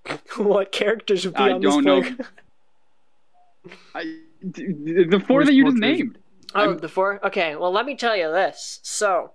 [0.38, 2.02] what characters would be I on this don't know.
[2.02, 2.30] playground?
[3.96, 4.04] I,
[4.52, 6.18] d- d- the four Where's that you just named.
[6.54, 7.26] Oh, I'm- the four?
[7.26, 8.80] Okay, well, let me tell you this.
[8.84, 9.32] So,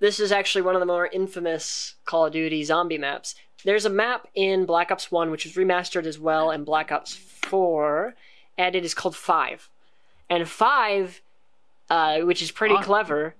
[0.00, 3.34] this is actually one of the more infamous Call of Duty zombie maps.
[3.64, 7.14] There's a map in Black Ops 1, which was remastered as well in Black Ops
[7.14, 8.14] 4,
[8.58, 9.68] and it is called 5.
[10.30, 11.22] And 5,
[11.90, 13.34] uh, which is pretty clever,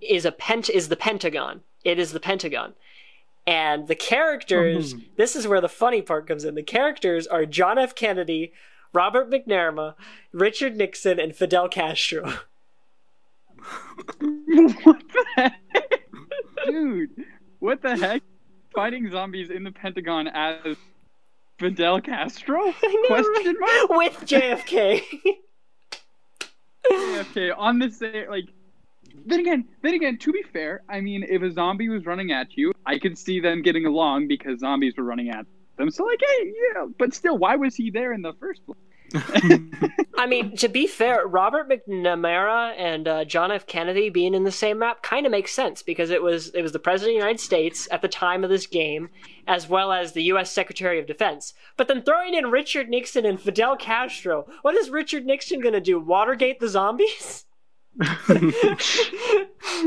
[0.00, 1.60] is a pent is the Pentagon.
[1.84, 2.74] It is the Pentagon.
[3.46, 5.04] And the characters, Mhm.
[5.16, 6.54] this is where the funny part comes in.
[6.54, 7.94] The characters are John F.
[7.94, 8.52] Kennedy,
[8.92, 9.94] Robert McNamara,
[10.32, 12.24] Richard Nixon, and Fidel Castro.
[14.84, 15.60] what the heck?
[16.66, 17.10] Dude,
[17.58, 18.22] what the heck?
[18.74, 20.76] Fighting zombies in the Pentagon as
[21.58, 22.64] Fidel Castro?
[22.82, 23.88] know, Question mark?
[23.90, 25.02] with JFK.
[26.92, 28.46] okay, on the same like.
[29.26, 32.56] Then again, then again, to be fair, I mean, if a zombie was running at
[32.56, 35.90] you, I could see them getting along because zombies were running at them.
[35.90, 38.78] So like, hey, yeah, but still, why was he there in the first place?
[40.16, 43.66] I mean, to be fair, Robert McNamara and uh, John F.
[43.66, 46.72] Kennedy being in the same map kind of makes sense because it was it was
[46.72, 49.10] the president of the United States at the time of this game,
[49.48, 50.52] as well as the U.S.
[50.52, 51.54] Secretary of Defense.
[51.76, 55.80] But then throwing in Richard Nixon and Fidel Castro, what is Richard Nixon going to
[55.80, 55.98] do?
[55.98, 57.46] Watergate the zombies?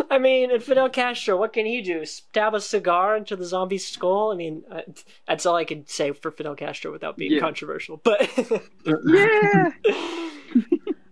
[0.10, 2.06] I mean, and Fidel Castro, what can he do?
[2.06, 4.32] Stab a cigar into the zombie's skull?
[4.32, 4.82] I mean, uh,
[5.28, 7.40] that's all I can say for Fidel Castro without being Yeah.
[7.40, 7.98] controversial.
[8.04, 8.30] But
[8.86, 9.72] Yeah,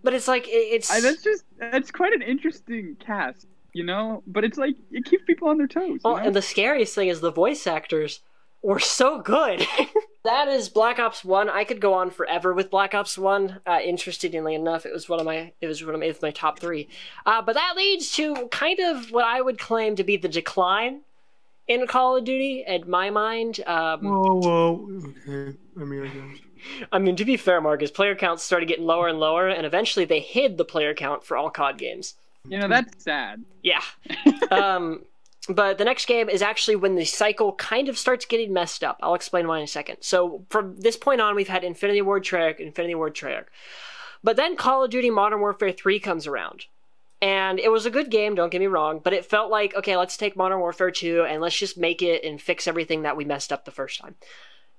[0.02, 4.22] but it's like it's I, that's just that's quite an interesting cast, you know.
[4.26, 6.00] But it's like it keeps people on their toes.
[6.04, 6.16] you know?
[6.16, 8.20] and the scariest thing is the voice actors
[8.62, 9.66] were so good.
[10.24, 11.50] that is Black Ops One.
[11.50, 13.60] I could go on forever with Black Ops One.
[13.66, 16.58] Uh, interestingly enough, it was one of my it was one of my, my top
[16.58, 16.88] three.
[17.26, 21.00] Uh, but that leads to kind of what I would claim to be the decline
[21.68, 23.60] in Call of Duty, in my mind.
[23.66, 25.02] Um, whoa, whoa.
[25.26, 25.56] Okay.
[25.80, 26.40] I mean, I guess.
[26.92, 30.04] I mean, to be fair, Marcus, player counts started getting lower and lower, and eventually
[30.04, 32.14] they hid the player count for all COD games.
[32.46, 33.44] you know that's sad.
[33.62, 33.82] Yeah.
[34.50, 35.04] um,
[35.48, 38.98] but the next game is actually when the cycle kind of starts getting messed up.
[39.02, 39.98] I'll explain why in a second.
[40.00, 43.46] So from this point on, we've had Infinity Ward Treyarch, Infinity Ward Treyarch.
[44.22, 46.66] But then Call of Duty Modern Warfare 3 comes around.
[47.20, 49.96] And it was a good game, don't get me wrong, but it felt like, okay,
[49.96, 53.24] let's take Modern Warfare 2 and let's just make it and fix everything that we
[53.24, 54.16] messed up the first time.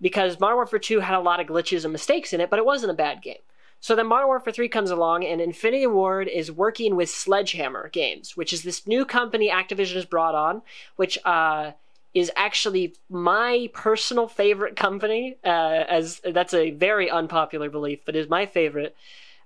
[0.01, 2.65] Because Modern Warfare 2 had a lot of glitches and mistakes in it, but it
[2.65, 3.37] wasn't a bad game.
[3.83, 8.37] So then Modern Warfare 3 comes along, and Infinity Ward is working with Sledgehammer Games,
[8.37, 10.61] which is this new company Activision has brought on,
[10.95, 11.71] which uh,
[12.13, 15.35] is actually my personal favorite company.
[15.43, 18.95] Uh, as that's a very unpopular belief, but is my favorite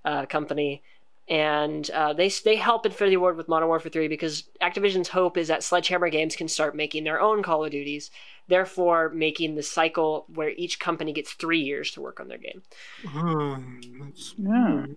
[0.04, 0.82] uh, company.
[1.28, 5.48] And uh, they they help Infinity Ward with Modern Warfare 3 because Activision's hope is
[5.48, 8.12] that Sledgehammer Games can start making their own Call of Duties,
[8.48, 12.62] therefore making the cycle where each company gets three years to work on their game
[13.06, 13.58] Huh,
[14.00, 14.90] that's smart.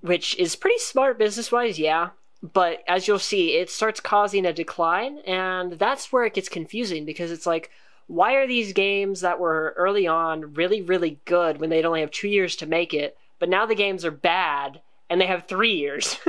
[0.00, 2.10] which is pretty smart business wise, yeah.
[2.42, 7.04] But as you'll see, it starts causing a decline, and that's where it gets confusing
[7.04, 7.70] because it's like,
[8.08, 12.10] why are these games that were early on really, really good when they'd only have
[12.10, 15.74] two years to make it, but now the games are bad and they have three
[15.76, 16.16] years?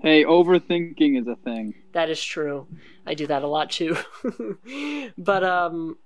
[0.00, 1.74] Hey, overthinking is a thing.
[1.92, 2.66] that is true.
[3.06, 3.96] I do that a lot too.
[5.18, 5.96] but um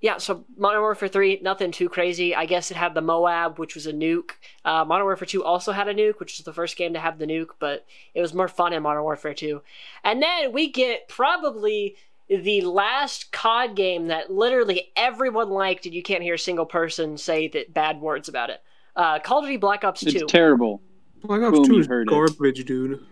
[0.00, 2.34] yeah, so Modern Warfare 3, nothing too crazy.
[2.34, 4.32] I guess it had the Moab, which was a nuke.
[4.64, 7.20] Uh, Modern Warfare 2 also had a nuke, which was the first game to have
[7.20, 9.62] the nuke, but it was more fun in Modern Warfare 2.
[10.02, 11.94] And then we get probably
[12.28, 17.16] the last COD game that literally everyone liked, and you can't hear a single person
[17.16, 18.60] say that bad words about it.
[18.96, 20.08] Uh, Call of Duty Black Ops 2.
[20.08, 20.82] It's terrible.
[21.22, 22.10] Black Ops Boom, 2 is heard it.
[22.10, 23.06] garbage, dude.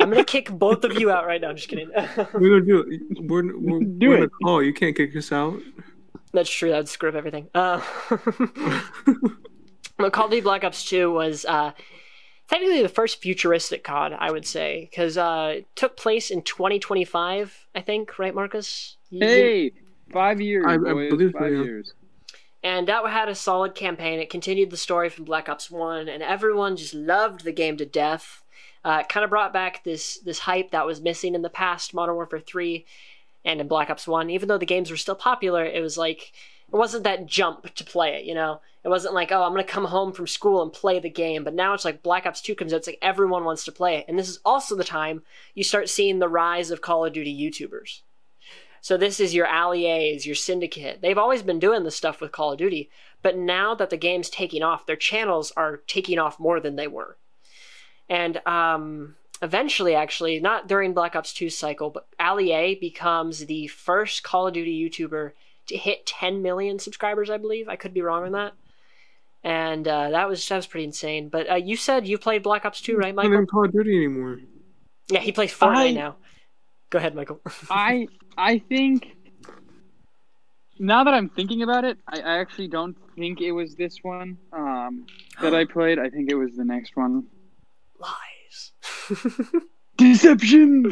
[0.00, 1.48] I'm gonna kick both of you out right now.
[1.48, 1.90] I'm just kidding.
[2.34, 3.20] We're gonna do it.
[3.28, 4.26] We're, we're, Do we're in it.
[4.26, 4.62] a call.
[4.62, 5.60] You can't kick us out.
[6.32, 6.70] That's true.
[6.70, 7.48] That would screw up everything.
[7.54, 7.80] Uh,
[9.98, 11.72] well, Call of Duty Black Ops 2 was uh,
[12.48, 17.66] technically the first futuristic COD, I would say, because uh, it took place in 2025,
[17.74, 18.96] I think, right, Marcus?
[19.08, 19.72] You- you- Hey,
[20.12, 20.76] five years, I- I
[21.08, 21.62] believe five yeah.
[21.62, 21.94] years.
[22.62, 24.18] And that had a solid campaign.
[24.18, 27.86] It continued the story from Black Ops One, and everyone just loved the game to
[27.86, 28.42] death.
[28.86, 32.14] Uh, kind of brought back this this hype that was missing in the past Modern
[32.14, 32.86] Warfare Three
[33.44, 34.30] and in Black Ops One.
[34.30, 36.32] Even though the games were still popular, it was like
[36.72, 38.26] it wasn't that jump to play it.
[38.26, 41.10] You know, it wasn't like oh I'm gonna come home from school and play the
[41.10, 41.42] game.
[41.42, 42.76] But now it's like Black Ops Two comes out.
[42.76, 45.88] It's like everyone wants to play it, and this is also the time you start
[45.88, 48.02] seeing the rise of Call of Duty YouTubers.
[48.80, 51.00] So this is your Allies, your Syndicate.
[51.02, 52.88] They've always been doing this stuff with Call of Duty,
[53.20, 56.86] but now that the game's taking off, their channels are taking off more than they
[56.86, 57.16] were.
[58.08, 64.22] And um, eventually, actually, not during Black Ops 2 cycle, but Allie becomes the first
[64.22, 65.32] Call of Duty YouTuber
[65.68, 67.30] to hit 10 million subscribers.
[67.30, 68.52] I believe I could be wrong on that.
[69.42, 71.28] And uh, that was that was pretty insane.
[71.28, 73.32] But uh, you said you played Black Ops 2, right, Michael?
[73.32, 73.48] I'm Not?
[73.48, 74.40] Call of Duty anymore.
[75.08, 76.16] Yeah, he plays Fortnite I- now.
[76.90, 77.40] Go ahead, Michael.
[77.70, 78.06] I
[78.38, 79.16] I think
[80.78, 84.36] now that I'm thinking about it, I, I actually don't think it was this one
[84.52, 85.06] um,
[85.40, 85.98] that I played.
[85.98, 87.26] I think it was the next one.
[87.98, 88.72] Lies.
[89.96, 90.82] Deception.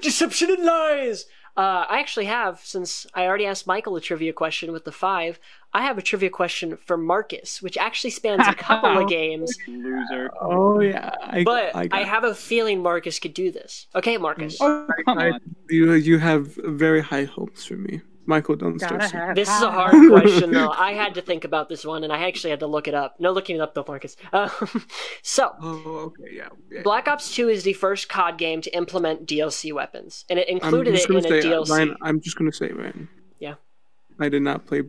[0.00, 1.26] Deception and lies.
[1.58, 5.38] Uh, I actually have, since I already asked Michael a trivia question with the five,
[5.72, 9.56] I have a trivia question for Marcus, which actually spans a couple of games.
[9.66, 10.30] Loser.
[10.38, 13.86] Oh yeah, I, But I, I, got- have a feeling Marcus could do this.
[13.94, 14.58] Okay, Marcus.
[14.60, 15.40] Oh come on.
[15.70, 18.56] you you have very high hopes for me, Michael.
[18.56, 19.00] Don't start.
[19.00, 20.70] Gotta saying- have This is a hard question, though.
[20.70, 23.18] I had to think about this one, and I actually had to look it up.
[23.20, 24.16] No looking it up, though, Marcus.
[24.32, 24.50] Um,
[25.22, 26.48] so, Oh okay, yeah.
[26.70, 26.82] yeah.
[26.82, 30.94] Black Ops 2 is the first COD game to implement DLC weapons, and it included
[30.94, 31.68] it in gonna a uh, DLC.
[31.70, 33.08] Ryan, I'm just gonna say, Ryan.
[33.38, 33.54] Yeah.
[34.18, 34.82] I did not play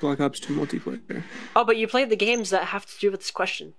[0.00, 1.22] Black Ops 2 multiplayer.
[1.54, 3.74] Oh, but you played the games that have to do with this question.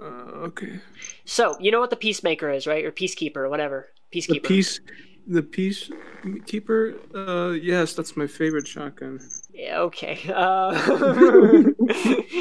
[0.00, 0.04] Uh,
[0.48, 0.80] okay.
[1.24, 2.84] So, you know what the Peacemaker is, right?
[2.84, 3.88] Or Peacekeeper, or whatever.
[4.12, 4.44] The Peacekeeper.
[4.44, 4.80] peace,
[5.28, 6.96] the peacekeeper.
[7.14, 9.20] Uh, yes, that's my favorite shotgun.
[9.52, 10.18] Yeah, okay.
[10.34, 11.70] Uh,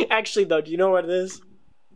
[0.09, 1.41] actually, though, do you know what it is?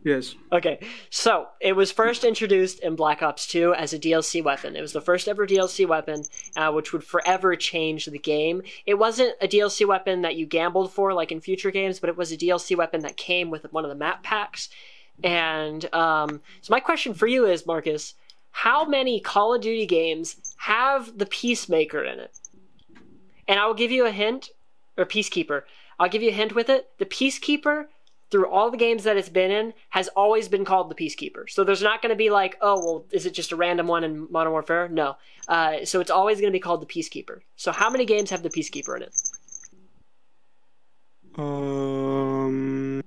[0.04, 0.34] Yes.
[0.50, 4.74] Okay, so it was first introduced in Black Ops 2 as a DLC weapon.
[4.74, 6.24] It was the first ever DLC weapon,
[6.56, 8.62] uh, which would forever change the game.
[8.84, 12.16] It wasn't a DLC weapon that you gambled for like in future games, but it
[12.16, 14.68] was a DLC weapon that came with one of the map packs.
[15.22, 18.14] And um, so, my question for you is, Marcus,
[18.52, 22.38] how many Call of Duty games have the Peacemaker in it?
[23.48, 24.50] And I will give you a hint,
[24.96, 25.62] or Peacekeeper.
[25.98, 26.88] I'll give you a hint with it.
[26.98, 27.86] The Peacekeeper
[28.30, 31.50] through all the games that it's been in has always been called the Peacekeeper.
[31.50, 34.04] So there's not going to be like, oh, well, is it just a random one
[34.04, 34.88] in Modern Warfare?
[34.88, 35.16] No.
[35.48, 37.40] Uh, so it's always going to be called the Peacekeeper.
[37.56, 39.14] So how many games have the Peacekeeper in it?
[41.36, 43.02] Um,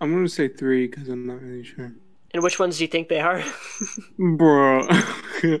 [0.00, 1.92] I'm gonna say three because I'm not really sure.
[2.32, 3.42] And which ones do you think they are?
[4.18, 4.86] Bro.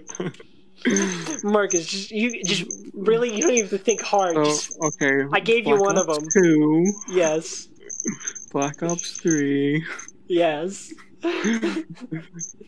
[1.44, 4.36] Marcus, just, you just really, you don't even think hard.
[4.36, 5.24] oh, Just, okay.
[5.32, 6.26] I gave you one of them.
[6.32, 7.68] Two, yes.
[8.52, 9.84] Black Ops Three,
[10.26, 10.92] Yes.
[11.22, 11.28] uh,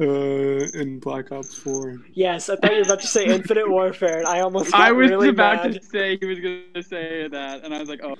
[0.00, 1.96] and Black Ops Four.
[2.12, 4.92] Yes, I thought you were about to say Infinite Warfare, and I almost got I
[4.92, 5.72] was really about mad.
[5.80, 8.16] to say he was gonna say that, and I was like, oh.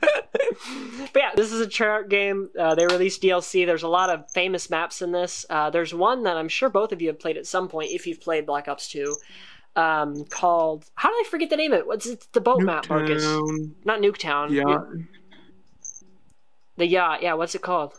[0.00, 2.50] but yeah, this is a chart game.
[2.58, 3.66] Uh, they released DLC.
[3.66, 5.46] There's a lot of famous maps in this.
[5.48, 8.06] Uh, there's one that I'm sure both of you have played at some point if
[8.06, 9.16] you've played Black Ops 2,
[9.76, 10.84] um, called.
[10.94, 11.86] How did I forget the name of it?
[11.86, 12.26] What's it?
[12.32, 13.24] The boat map, Marcus.
[13.84, 14.50] Not Nuketown.
[14.50, 14.78] Yeah.
[16.76, 17.22] The yacht.
[17.22, 17.94] Yeah, what's it called?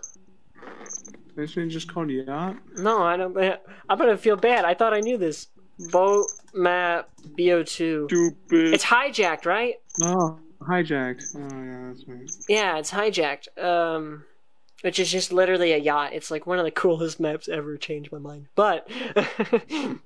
[1.35, 2.57] Isn't it just called Yacht?
[2.77, 3.37] No, I don't.
[3.37, 4.65] I'm gonna feel bad.
[4.65, 5.47] I thought I knew this.
[5.91, 8.07] Boat map BO2.
[8.07, 8.73] Stupid.
[8.73, 9.75] It's hijacked, right?
[10.03, 11.35] Oh, hijacked.
[11.35, 12.45] Oh yeah, that's right.
[12.47, 13.57] Yeah, it's hijacked.
[13.61, 14.25] Um,
[14.81, 16.13] which is just literally a yacht.
[16.13, 17.77] It's like one of the coolest maps ever.
[17.77, 19.97] Changed my mind, but uh,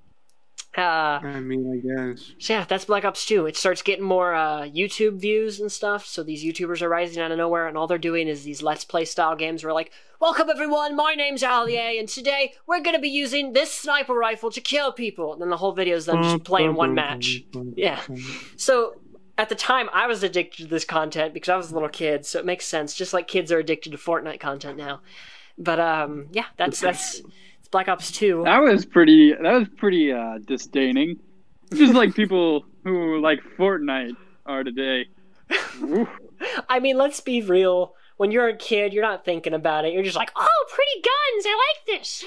[0.78, 2.32] I mean, I guess.
[2.40, 3.46] so yeah, that's Black Ops 2.
[3.46, 6.06] It starts getting more uh, YouTube views and stuff.
[6.06, 8.86] So these YouTubers are rising out of nowhere, and all they're doing is these Let's
[8.86, 9.64] Play style games.
[9.64, 14.14] Where like, welcome everyone, my name's Ali-A, and today we're gonna be using this sniper
[14.14, 15.34] rifle to kill people.
[15.34, 17.44] And then the whole video is them just playing one match.
[17.76, 18.02] Yeah.
[18.56, 18.96] So
[19.38, 22.26] at the time, I was addicted to this content because I was a little kid,
[22.26, 22.94] so it makes sense.
[22.94, 25.02] Just like kids are addicted to Fortnite content now.
[25.58, 27.20] But um, yeah, that's that's
[27.60, 28.44] it's Black Ops Two.
[28.46, 29.34] That was pretty.
[29.34, 31.20] That was pretty uh, disdaining.
[31.74, 34.16] Just like people who like Fortnite
[34.46, 35.08] are today.
[36.70, 37.96] I mean, let's be real.
[38.18, 39.94] When you're a kid, you're not thinking about it.
[39.94, 41.46] You're just like, oh, pretty guns.
[41.48, 42.26] I like this.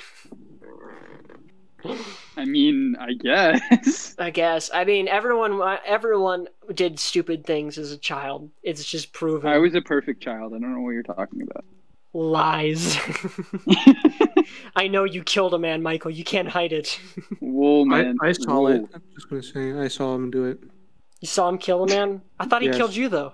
[2.37, 4.15] I mean, I guess.
[4.19, 4.71] I guess.
[4.73, 8.51] I mean, everyone everyone did stupid things as a child.
[8.63, 9.51] It's just proven.
[9.51, 10.53] I was a perfect child.
[10.55, 11.65] I don't know what you're talking about.
[12.13, 12.97] Lies.
[14.77, 16.11] I know you killed a man, Michael.
[16.11, 16.99] You can't hide it.
[17.41, 18.17] Whoa, I, man.
[18.23, 18.67] I saw Whoa.
[18.69, 18.89] it.
[18.95, 20.61] I'm just gonna say I saw him do it.
[21.21, 22.23] You saw him kill a man?
[22.39, 22.77] I thought he Yes.
[22.77, 23.33] killed you, though.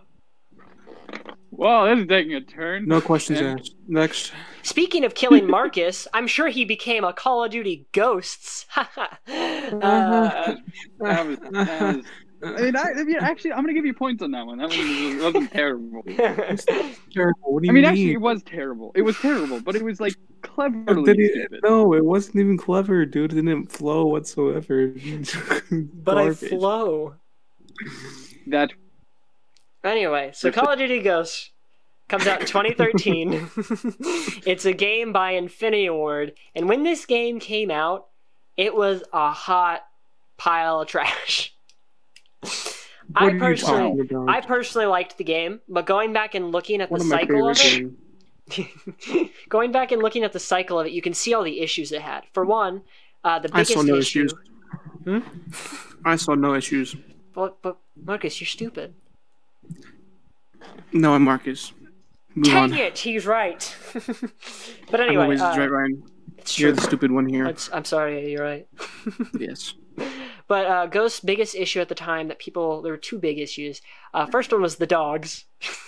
[1.63, 2.87] Wow, this is taking a turn.
[2.87, 3.75] No questions And- asked.
[3.89, 4.33] Next.
[4.63, 8.67] Speaking of killing Marcus, I'm sure he became a Call of Duty Ghosts.
[8.77, 8.87] uh,
[9.29, 12.05] That was, that was,
[12.45, 14.59] I mean, I, I mean, actually, I'm gonna give you points on that one.
[14.59, 16.03] That one was, wasn't terrible.
[17.13, 17.53] Terrible.
[17.53, 17.85] What do I mean, mean?
[17.85, 18.91] actually, it was terrible.
[18.97, 21.61] It was terrible, but it was like cleverly it- stupid.
[21.63, 23.33] no, it wasn't even clever, dude.
[23.33, 24.93] It didn't flow whatsoever.
[25.71, 27.15] but I flow.
[28.49, 28.73] That
[29.85, 31.51] Anyway, so Call of Duty Ghosts
[32.13, 33.51] comes out in 2013.
[34.47, 38.09] it's a game by Infinity Ward, and when this game came out,
[38.59, 39.87] it was a hot
[40.37, 41.55] pile of trash.
[43.17, 44.11] I personally.
[44.29, 47.59] I personally liked the game, but going back and looking at the of cycle of
[47.59, 51.61] it, going back and looking at the cycle of it, you can see all the
[51.61, 52.25] issues it had.
[52.35, 52.83] For one,
[53.25, 54.27] uh, the I biggest saw no issue.
[54.27, 54.35] issues.
[55.05, 55.21] Hmm?
[56.05, 56.95] I saw no issues.
[57.33, 58.93] But, but Marcus, you're stupid.
[60.93, 61.73] No, I'm Marcus.
[62.35, 62.73] Move Dang on.
[62.75, 63.77] it, he's right.
[63.93, 66.03] but I'm anyway, always uh, right, Ryan.
[66.55, 67.45] You're the stupid one here.
[67.45, 68.67] It's- I'm sorry, you're right.
[69.39, 69.75] yes.
[70.49, 73.81] But uh, Ghost's biggest issue at the time that people there were two big issues.
[74.15, 75.45] Uh, first one was the dogs.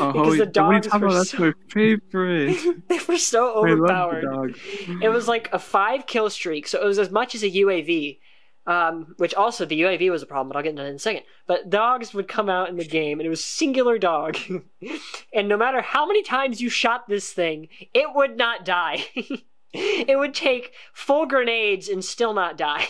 [0.00, 1.16] Oh, because the what are you dogs talking were about?
[1.18, 2.56] That's so, my favorite.
[2.88, 4.22] they were so I love the overpowered.
[4.22, 4.58] dog.
[5.02, 8.18] It was like a five kill streak, so it was as much as a UAV.
[8.66, 10.98] Um, which also the UAV was a problem, but I'll get into that in a
[10.98, 11.22] second.
[11.46, 14.36] But dogs would come out in the game, and it was singular dog,
[15.32, 19.06] and no matter how many times you shot this thing, it would not die.
[19.72, 22.88] it would take full grenades and still not die.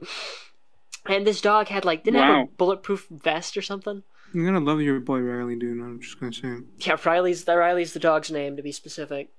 [1.06, 4.02] and this dog had like didn't it have a bulletproof vest or something.
[4.32, 5.80] I'm gonna love your boy Riley, dude.
[5.80, 6.56] I'm just gonna say.
[6.78, 9.30] Yeah, Riley's the Riley's the dog's name to be specific.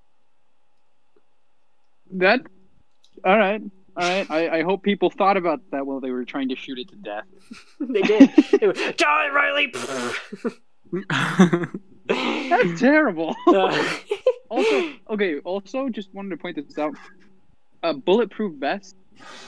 [2.11, 2.41] that.
[3.23, 3.61] All right,
[3.97, 4.29] all right.
[4.29, 6.95] I, I hope people thought about that while they were trying to shoot it to
[6.95, 7.25] death.
[7.79, 8.29] they did.
[8.59, 9.73] They were, Die, Riley.
[12.49, 13.35] That's terrible.
[13.47, 15.39] Uh, also, okay.
[15.39, 16.93] Also, just wanted to point this out.
[17.81, 18.95] A bulletproof vest.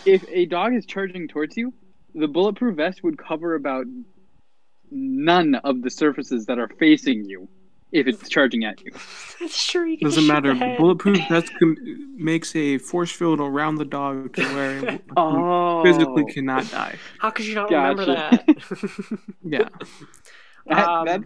[0.06, 1.72] If a dog is charging towards you,
[2.16, 3.86] the bulletproof vest would cover about
[4.90, 7.48] none of the surfaces that are facing you
[7.92, 8.92] if it's charging at you.
[9.40, 9.86] That's true.
[9.88, 10.54] You Doesn't matter.
[10.54, 10.76] the.
[10.78, 11.78] Bulletproof vest com-
[12.18, 16.96] makes a force field around the dog to where it Oh, physically cannot die.
[17.20, 18.46] How could you not remember that?
[19.44, 19.70] Yeah.
[20.68, 21.24] That, Um, that's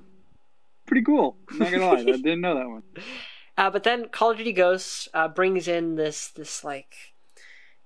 [0.86, 1.38] pretty cool.
[1.49, 2.84] I'm not gonna lie, I didn't know that one.
[3.57, 6.93] uh, but then Call of Duty Ghosts uh, brings in this this like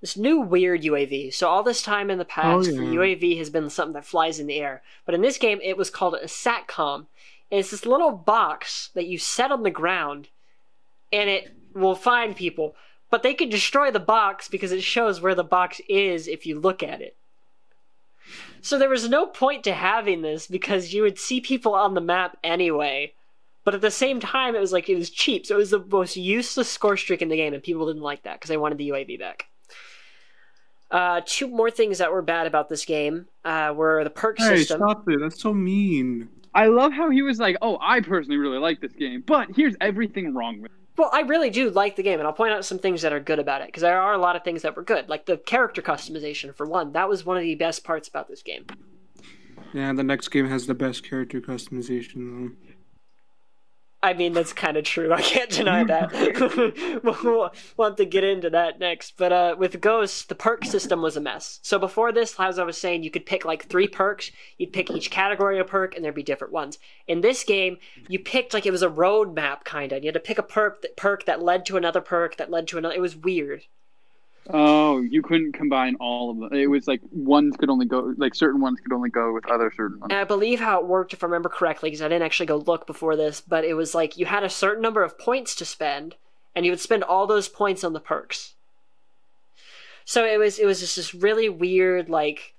[0.02, 1.34] this new weird UAV.
[1.34, 2.78] So all this time in the past, Oh, the.
[2.80, 4.84] UAV has been something that flies in the air.
[5.06, 7.06] But in this game, it was called a satcom.
[7.56, 10.28] And it's this little box that you set on the ground,
[11.14, 12.76] and it will find people.
[13.10, 16.60] But they can destroy the box because it shows where the box is if you
[16.60, 17.16] look at it.
[18.62, 22.02] So there was no point to having this because you would see people on the
[22.02, 23.14] map anyway.
[23.64, 25.46] But at the same time, it was like it was cheap.
[25.46, 28.24] So it was the most useless score streak in the game, and people didn't like
[28.24, 29.46] that because they wanted the UAV back.
[30.92, 34.58] Uh, two more things that were bad about this game uh, were the perk Hey,
[34.58, 34.80] system.
[34.80, 35.20] stop it.
[35.22, 36.28] That's so mean.
[36.56, 39.76] I love how he was like, "Oh, I personally really like this game, but here's
[39.82, 42.64] everything wrong with it." Well, I really do like the game, and I'll point out
[42.64, 44.78] some things that are good about it because there are a lot of things that
[44.78, 46.94] were good, like the character customization for one.
[46.94, 48.66] That was one of the best parts about this game.
[49.74, 52.56] Yeah, the next game has the best character customization
[54.04, 55.12] I mean, that's kind of true.
[55.12, 56.12] I can't deny that.
[57.04, 59.16] we'll, we'll, we'll have to get into that next.
[59.18, 61.60] But uh, with Ghosts, the perk system was a mess.
[61.64, 64.32] So before this, as I was saying, you could pick like three perks.
[64.58, 66.78] You'd pick each category of perk, and there'd be different ones.
[67.08, 67.78] In this game,
[68.08, 70.04] you picked like it was a roadmap kind of.
[70.04, 72.68] You had to pick a perk that, perk that led to another perk that led
[72.68, 72.96] to another.
[72.96, 73.64] It was weird.
[74.50, 76.54] Oh, you couldn't combine all of them.
[76.54, 79.72] It was like ones could only go, like certain ones could only go with other
[79.76, 80.12] certain ones.
[80.12, 82.58] And I believe how it worked, if I remember correctly, because I didn't actually go
[82.58, 85.66] look before this, but it was like you had a certain number of points to
[85.66, 86.16] spend,
[86.56, 88.54] and you would spend all those points on the perks.
[90.06, 92.54] So it was it was just this really weird like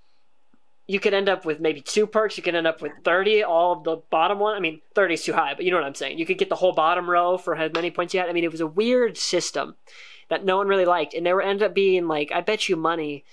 [0.89, 3.73] you could end up with maybe two perks, you could end up with thirty, all
[3.73, 4.57] of the bottom one.
[4.57, 6.19] I mean, thirty is too high, but you know what I'm saying.
[6.19, 8.29] You could get the whole bottom row for how many points you had.
[8.29, 9.77] I mean, it was a weird system
[10.29, 12.77] that no one really liked, and there were ended up being like I bet you
[12.77, 13.25] money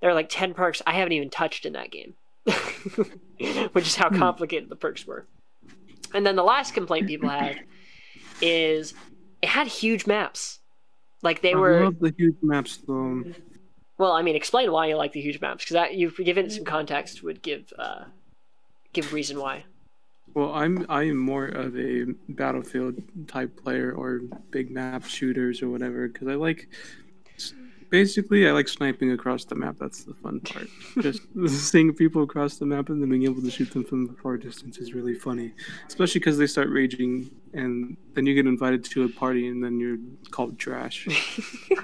[0.00, 2.14] there are like ten perks I haven't even touched in that game.
[3.72, 5.26] which is how complicated the perks were.
[6.12, 7.60] And then the last complaint people had
[8.40, 8.94] is
[9.40, 10.60] it had huge maps.
[11.22, 13.22] Like they I were love the huge maps though.
[13.96, 16.52] well, I mean, explain why you like the huge maps because that you've given it
[16.52, 18.04] some context would give uh,
[18.92, 19.64] give reason why.
[20.34, 24.20] Well, I'm I am more of a battlefield type player or
[24.50, 26.68] big map shooters or whatever because I like
[27.92, 29.76] basically I like sniping across the map.
[29.78, 30.66] That's the fun part.
[31.02, 31.20] Just
[31.70, 34.38] seeing people across the map and then being able to shoot them from a far
[34.38, 35.52] distance is really funny,
[35.86, 39.78] especially because they start raging and then you get invited to a party and then
[39.78, 39.98] you're
[40.30, 41.06] called trash.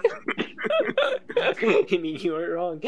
[1.41, 2.81] I mean, you weren't wrong.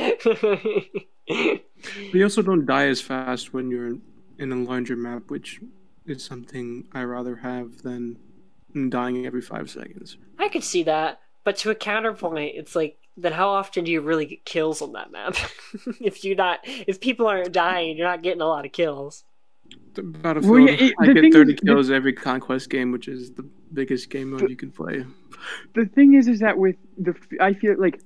[2.11, 3.95] But you also don't die as fast when you're
[4.41, 5.61] in a larger map, which
[6.07, 8.19] is something I rather have than
[8.89, 10.17] dying every five seconds.
[10.39, 14.01] I could see that, but to a counterpoint, it's like then how often do you
[14.01, 15.37] really get kills on that map?
[16.01, 19.25] if you're not, if people aren't dying, you're not getting a lot of kills.
[19.95, 23.33] The Battlefield, Well, yeah, it- I get 30 is- kills every conquest game, which is
[23.33, 23.43] the
[23.75, 25.05] biggest game mode you can play.
[25.75, 28.01] the thing is, is that with the I feel like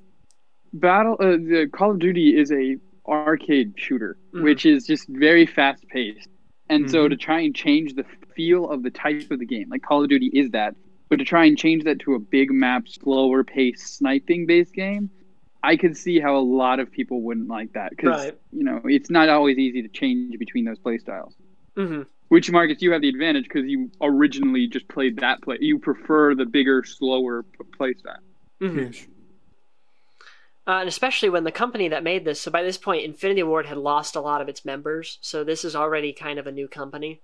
[0.72, 2.76] battle uh, the Call of Duty is a
[3.06, 4.42] arcade shooter, Mhm.
[4.42, 6.28] which is just very fast paced,
[6.68, 7.08] and so Mhm.
[7.08, 10.08] to try and change the feel of the type of the game, like Call of
[10.08, 10.66] Duty is that,
[10.98, 15.10] but to try and change that to a big map, slower paced sniping based game.
[15.62, 18.38] I could see how a lot of people wouldn't like that because Right.
[18.52, 21.22] you know it's not always easy to change between those play styles.
[21.76, 25.58] hmm Which Marcus, you have the advantage because you originally just played that play.
[25.60, 28.18] You prefer the bigger, slower p- play style.
[28.60, 29.06] hmm Yes.
[30.66, 33.66] Uh, and especially when the company that made this, so by this point, Infinity Ward
[33.66, 36.68] had lost a lot of its members, so this is already kind of a new
[36.68, 37.20] company.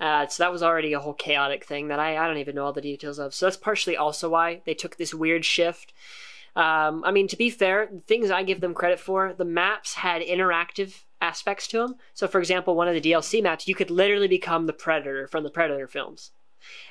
[0.00, 2.64] Uh, so that was already a whole chaotic thing that I, I don't even know
[2.64, 3.32] all the details of.
[3.34, 5.92] So that's partially also why they took this weird shift.
[6.56, 10.20] Um, I mean, to be fair, things I give them credit for, the maps had
[10.20, 11.94] interactive aspects to them.
[12.14, 15.44] So, for example, one of the DLC maps, you could literally become the Predator from
[15.44, 16.32] the Predator films,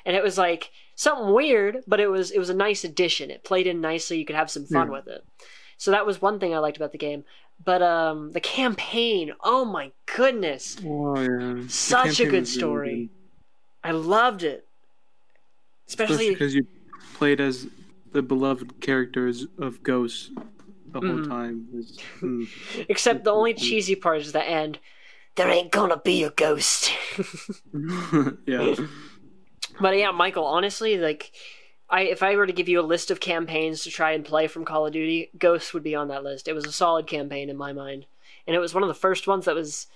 [0.06, 3.30] and it was like something weird, but it was it was a nice addition.
[3.30, 4.18] It played in nicely.
[4.18, 4.92] You could have some fun Yeah.
[4.94, 5.24] with it.
[5.76, 7.24] So that was one thing I liked about the game.
[7.64, 11.62] But um, the campaign, oh my goodness, Oh, yeah.
[11.68, 12.96] Such a good really story.
[12.96, 13.08] good.
[13.88, 14.66] I loved it.
[15.88, 16.66] Especially because you
[17.14, 17.66] played as
[18.12, 20.30] the beloved characters of Ghosts
[20.92, 21.28] the whole Mhm.
[21.28, 21.68] time.
[21.72, 22.46] Was- mm.
[22.88, 24.78] except the only cheesy part is the end.
[25.36, 26.92] There ain't gonna be a ghost.
[28.46, 28.74] yeah.
[29.80, 31.32] But yeah, Michael, honestly, like,
[31.92, 34.48] I if I were to give you a list of campaigns to try and play
[34.48, 36.48] from Call of Duty, Ghosts would be on that list.
[36.48, 38.06] It was a solid campaign in my mind,
[38.46, 39.86] and it was one of the first ones that was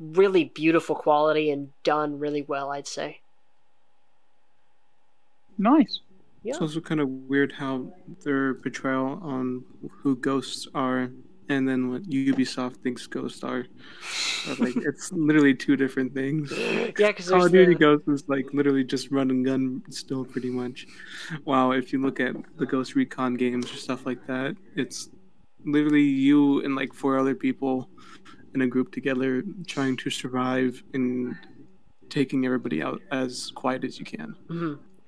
[0.00, 2.70] really beautiful quality and done really well.
[2.70, 3.20] I'd say.
[5.56, 6.00] Nice.
[6.42, 6.50] Yeah.
[6.50, 7.86] It's also kind of weird how
[8.24, 9.64] their portrayal on
[10.02, 11.10] who ghosts are
[11.48, 13.66] and then what Ubisoft thinks ghosts are.
[14.48, 16.52] are like it's literally two different things.
[16.96, 20.24] Yeah, because Call of Duty the, Ghosts is like literally just run and gun still
[20.24, 20.86] pretty much.
[21.44, 25.10] Wow, if you look at the Ghost Recon games or stuff like that, it's
[25.64, 27.88] literally you and like four other people
[28.54, 31.34] in a group together trying to survive and
[32.08, 34.36] taking everybody out as quiet as you can.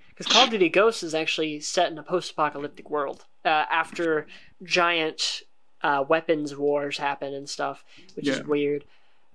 [0.08, 4.26] Because Call of Duty Ghosts is actually set in a post-apocalyptic world uh, after
[4.62, 5.42] giant
[5.82, 8.84] uh, weapons wars happen and stuff, which is weird.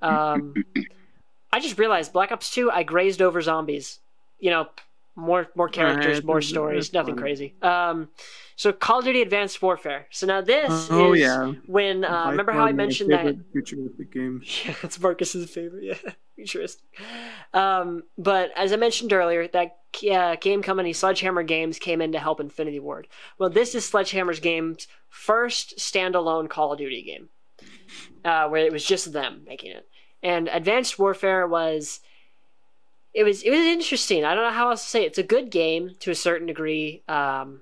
[0.02, 0.54] Um,
[1.52, 2.72] I just realized Black Ops Two.
[2.72, 4.00] I grazed over zombies.
[4.40, 4.68] You know,
[5.16, 7.22] more more characters, Alright, more stories, that's nothing fine.
[7.24, 7.56] crazy.
[7.62, 8.10] Um,
[8.56, 10.08] so Call of Duty Advanced Warfare.
[10.12, 11.54] So now this Oh, is yeah.
[11.66, 14.42] when uh, By remember how I mentioned that favorite futuristic game.
[14.66, 15.84] yeah, it's Marcus's favorite.
[15.84, 16.86] Yeah, futuristic.
[17.54, 19.78] Um, but as I mentioned earlier, that
[20.12, 23.08] uh, game company Sledgehammer Games came in to help Infinity Ward.
[23.40, 27.30] Well, this is Sledgehammer's game's first standalone Call of Duty game,
[28.24, 29.88] uh, where it was just them making it.
[30.24, 32.00] And Advanced Warfare was.
[33.14, 34.24] It was it was interesting.
[34.24, 35.08] I don't know how else to say it.
[35.08, 37.04] It's a good game to a certain degree.
[37.08, 37.62] Um,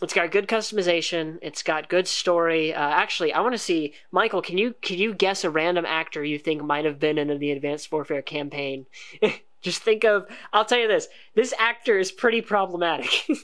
[0.00, 1.38] it's got good customization.
[1.42, 2.74] It's got good story.
[2.74, 4.42] Uh, actually, I want to see Michael.
[4.42, 7.52] Can you can you guess a random actor you think might have been in the
[7.52, 8.86] Advanced Warfare campaign?
[9.62, 10.26] Just think of.
[10.52, 11.06] I'll tell you this.
[11.36, 13.10] This actor is pretty problematic.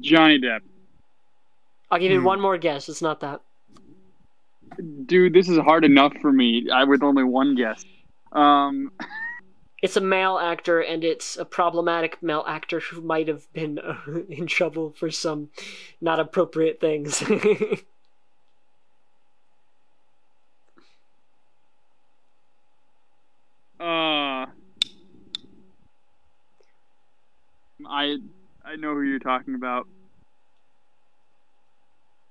[0.00, 0.60] Johnny Depp.
[1.90, 2.26] I'll give you Hmm.
[2.26, 2.90] one more guess.
[2.90, 3.40] It's not that.
[5.06, 6.68] Dude, this is hard enough for me.
[6.72, 7.84] I with only one guess.
[8.32, 8.90] Um,
[9.82, 13.98] It's a male actor, and it's a problematic male actor who might have been uh,
[14.28, 15.50] in trouble for some
[16.00, 17.22] not appropriate things.
[23.78, 24.46] uh,
[27.86, 28.16] I
[28.64, 29.86] I know who you're talking about.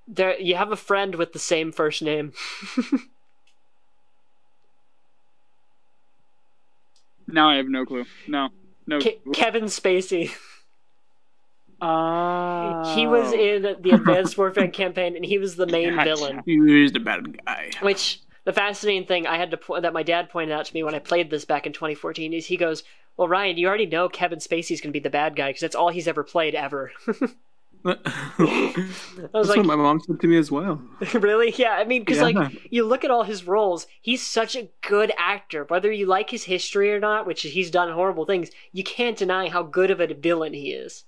[0.07, 2.33] There, you have a friend with the same first name.
[7.27, 8.05] Now I have no clue.
[8.27, 8.49] No,
[8.87, 8.99] no.
[8.99, 10.31] Ke- Kevin Spacey.
[11.81, 12.95] Oh.
[12.95, 16.15] He was in the Advanced Warfare campaign, and he was the main Gotcha.
[16.15, 16.41] villain.
[16.45, 17.71] He's the bad guy.
[17.81, 20.83] Which, the fascinating thing I had to po- that my dad pointed out to me
[20.83, 22.83] when I played this back in 2014 is he goes,
[23.17, 25.75] "Well, Ryan, you already know Kevin Spacey's going to be the bad guy because that's
[25.75, 26.91] all he's ever played ever."
[28.37, 30.81] That's was what like- my mom said to me as well.
[31.13, 31.53] really?
[31.55, 32.23] Yeah, I mean, because Yeah.
[32.23, 35.65] like you look at all his roles, he's such a good actor.
[35.65, 39.49] Whether you like his history or not, which he's done horrible things, you can't deny
[39.49, 41.03] how good of a villain he is.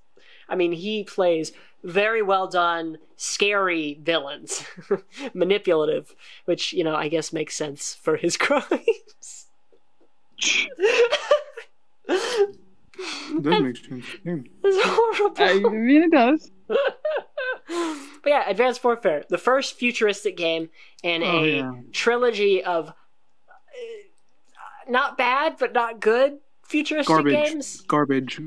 [0.48, 1.52] I mean, he plays
[1.84, 4.64] very well done, scary villains,
[5.34, 6.16] manipulative,
[6.46, 9.48] which you know I guess makes sense for his crimes.
[13.00, 14.06] It does make sense.
[14.24, 14.36] Yeah.
[14.64, 15.36] It's horrible.
[15.44, 16.52] I mean, it does.
[16.68, 16.78] but
[18.30, 20.70] yeah, Advanced Warfare, the first futuristic game
[21.04, 21.72] in Oh, a yeah.
[21.92, 22.92] trilogy of uh,
[24.90, 27.34] not bad but not good futuristic Garbage.
[27.34, 27.82] games.
[27.88, 28.40] Garbage.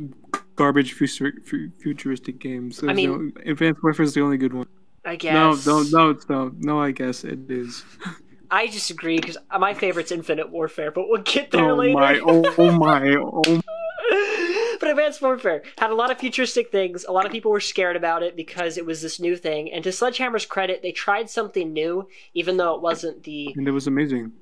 [0.57, 2.81] Garbage futur- fu- futuristic games.
[2.81, 4.67] There's mean- no, Advanced Warfare is the only good one.
[5.05, 5.67] I guess.
[5.67, 6.79] no, no, it's no, no.
[6.81, 7.85] I guess it is.
[8.51, 11.99] I disagree because my favorite's Infinite Warfare, but we'll get there later.
[12.27, 12.51] Oh later.
[12.51, 12.55] my!
[12.59, 13.15] Oh my!
[13.17, 13.65] Oh but
[14.91, 17.05] Advanced Warfare had a lot of futuristic things.
[17.05, 19.73] A lot of people were scared about it because it was this new thing.
[19.73, 23.73] And to Sledgehammer's credit, they tried something new, even though it wasn't the and it
[23.73, 24.33] was amazing.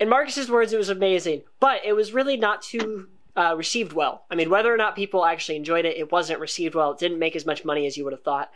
[0.00, 4.24] in Marcus's words, it was amazing, but it was really not too uh, received well.
[4.30, 6.92] I mean, whether or not people actually enjoyed it, it wasn't received well.
[6.92, 8.50] It didn't make as much money as you would have thought.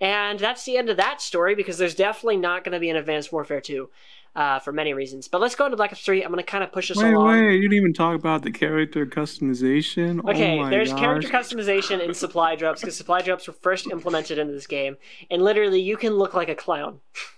[0.00, 2.96] And that's the end of that story because there's definitely not going to be an
[2.96, 3.88] Advanced Warfare 2
[4.36, 5.28] uh, for many reasons.
[5.28, 6.22] But let's go into Black Ops 3.
[6.22, 7.28] I'm going to kind of push us Wait, along.
[7.28, 7.54] wait!
[7.54, 10.28] You didn't even talk about the character customization.
[10.28, 11.00] Okay, oh there's gosh.
[11.00, 14.96] character customization in supply drops because supply drops were first implemented into this game,
[15.30, 17.00] and literally you can look like a clown.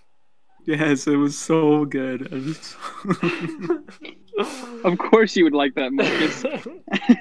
[0.67, 2.23] Yes, it was so good.
[2.23, 2.75] It was
[4.83, 6.43] Of course, you would like that, Marcus.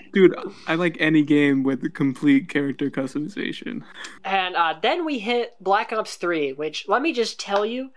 [0.13, 0.35] Dude,
[0.67, 3.85] I like any game with complete character customization.
[4.25, 7.91] And uh, then we hit Black Ops 3, which, let me just tell you,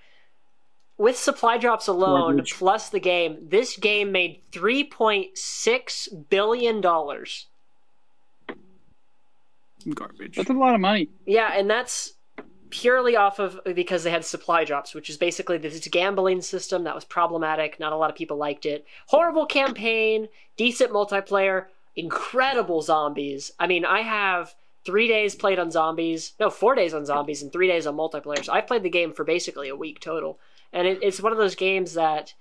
[0.99, 2.53] with supply drops alone, Garbage.
[2.53, 6.81] plus the game, this game made $3.6 billion.
[6.81, 7.47] Garbage.
[10.35, 11.09] That's a lot of money.
[11.25, 12.13] Yeah, and that's
[12.69, 16.95] purely off of because they had supply drops, which is basically this gambling system that
[16.95, 17.79] was problematic.
[17.79, 18.85] Not a lot of people liked it.
[19.07, 21.65] Horrible campaign, decent multiplayer,
[21.95, 23.51] incredible zombies.
[23.59, 24.55] I mean, I have
[24.85, 28.43] three days played on zombies, no, four days on zombies, and three days on multiplayer.
[28.43, 30.39] So I've played the game for basically a week total.
[30.71, 32.33] And it, it's one of those games that,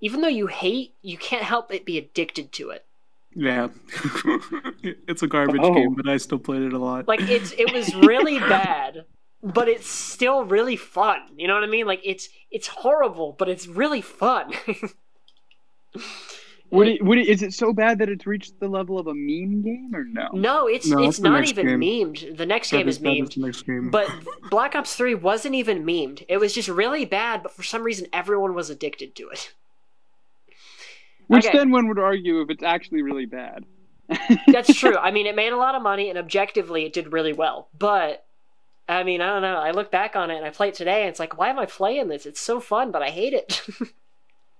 [0.00, 2.84] even though you hate, you can't help but be addicted to it.
[3.34, 3.68] Yeah.
[4.82, 5.72] it's a garbage Oh.
[5.74, 7.06] game, but I still played it a lot.
[7.06, 9.04] like it's it was really bad
[9.42, 13.48] but it's still really fun you know what i mean like it's it's horrible but
[13.48, 14.52] it's really fun
[16.70, 19.14] Would it, would it, is it so bad that it's reached the level of a
[19.14, 20.28] meme game or no?
[20.34, 21.80] no it's No, it's not even game.
[21.80, 23.88] memed the next That game is memed next game.
[23.90, 24.10] but
[24.50, 28.06] black ops 3 wasn't even memed it was just really bad but for some reason
[28.12, 29.54] everyone was addicted to it
[31.28, 31.56] Which Okay.
[31.56, 33.64] then one would argue if it's actually really bad.
[34.48, 37.32] that's true i mean it made a lot of money and objectively it did really
[37.32, 38.26] well but
[38.88, 41.02] i mean i don't know i look back on it and i play it today
[41.02, 43.60] and it's like why am i playing this it's so fun but i hate it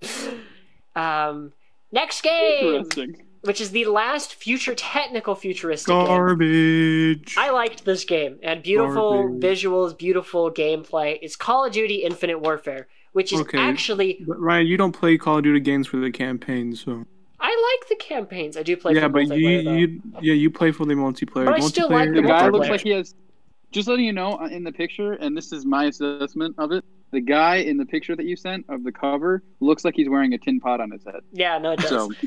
[0.95, 1.51] um
[1.91, 2.87] next game
[3.41, 6.05] which is the last future technical futuristic game.
[6.07, 7.35] Garbage.
[7.37, 9.41] I liked this game and beautiful Garbage.
[9.41, 11.17] visuals, beautiful gameplay.
[11.21, 13.57] It's Call of Duty Infinite Warfare, which is Okay.
[13.57, 17.05] actually But Ryan, you don't play Call of Duty games for the campaign, so
[17.39, 18.57] I like the campaigns.
[18.57, 18.93] I do play.
[18.95, 21.45] yeah, for but you, you yeah you play for the multiplayer.
[21.45, 22.51] But I still like the The guy multiplayer.
[22.51, 23.15] looks like he has.
[23.71, 26.83] Just letting you know uh, in the picture, and this is my assessment of it.
[27.11, 30.33] The guy in the picture that you sent of the cover looks like he's wearing
[30.33, 31.21] a tin pot on his head.
[31.31, 31.89] yeah, no, it does.
[31.89, 32.11] So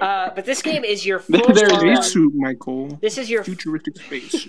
[0.00, 1.50] Uh, but this game is your There full.
[1.50, 1.62] it is.
[1.72, 2.98] blown, Space suit, Michael.
[3.00, 4.46] this is your Futuristic space.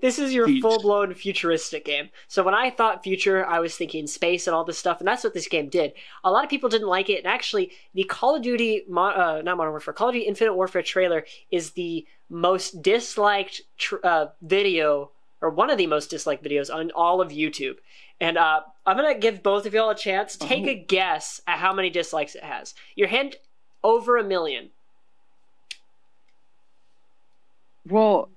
[0.00, 2.08] this is your full blown futuristic game.
[2.28, 5.22] So when I thought future, I was thinking space and all this stuff, and that's
[5.24, 5.92] what this game did.
[6.24, 9.42] A lot of people didn't like it, and actually, the Call of Duty, Mo- uh,
[9.44, 14.26] not Modern Warfare, Call of Duty Infinite Warfare trailer is the most disliked tr- uh,
[14.42, 15.12] video,
[15.44, 17.74] or one of the most disliked videos on all of YouTube.
[18.20, 20.36] And uh, I'm gonna give both of y'all a chance.
[20.36, 20.70] Take Oh.
[20.70, 22.74] a guess at how many dislikes it has.
[22.96, 23.36] Your hint:
[23.82, 24.70] over a million.
[27.88, 28.30] well,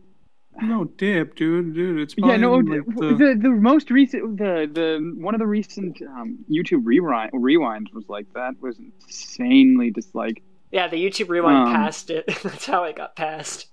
[0.62, 1.99] no dip, dude, dude.
[2.01, 2.55] It's yeah, no.
[2.55, 7.32] like the, the, the most recent the the one of the recent um, YouTube rewind
[7.32, 10.39] rewinds was like that was insanely disliked.
[10.72, 11.74] Yeah, the YouTube rewind Um.
[11.74, 12.26] passed it.
[12.43, 13.68] that's how it got passed.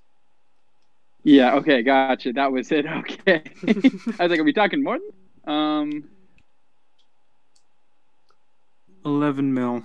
[1.25, 1.55] Yeah.
[1.57, 1.83] Okay.
[1.83, 2.33] Gotcha.
[2.33, 2.87] That was it.
[2.99, 3.43] Okay.
[3.67, 4.99] I was like, are we talking more?
[5.47, 6.05] Um.
[9.05, 9.85] eleven mil.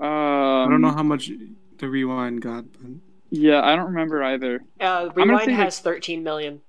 [0.00, 1.30] Um, I don't know how much
[1.78, 2.90] the rewind got, but
[3.30, 4.60] Yeah, I don't remember either.
[4.80, 6.60] Uh, Rewind say, like- has 13 million.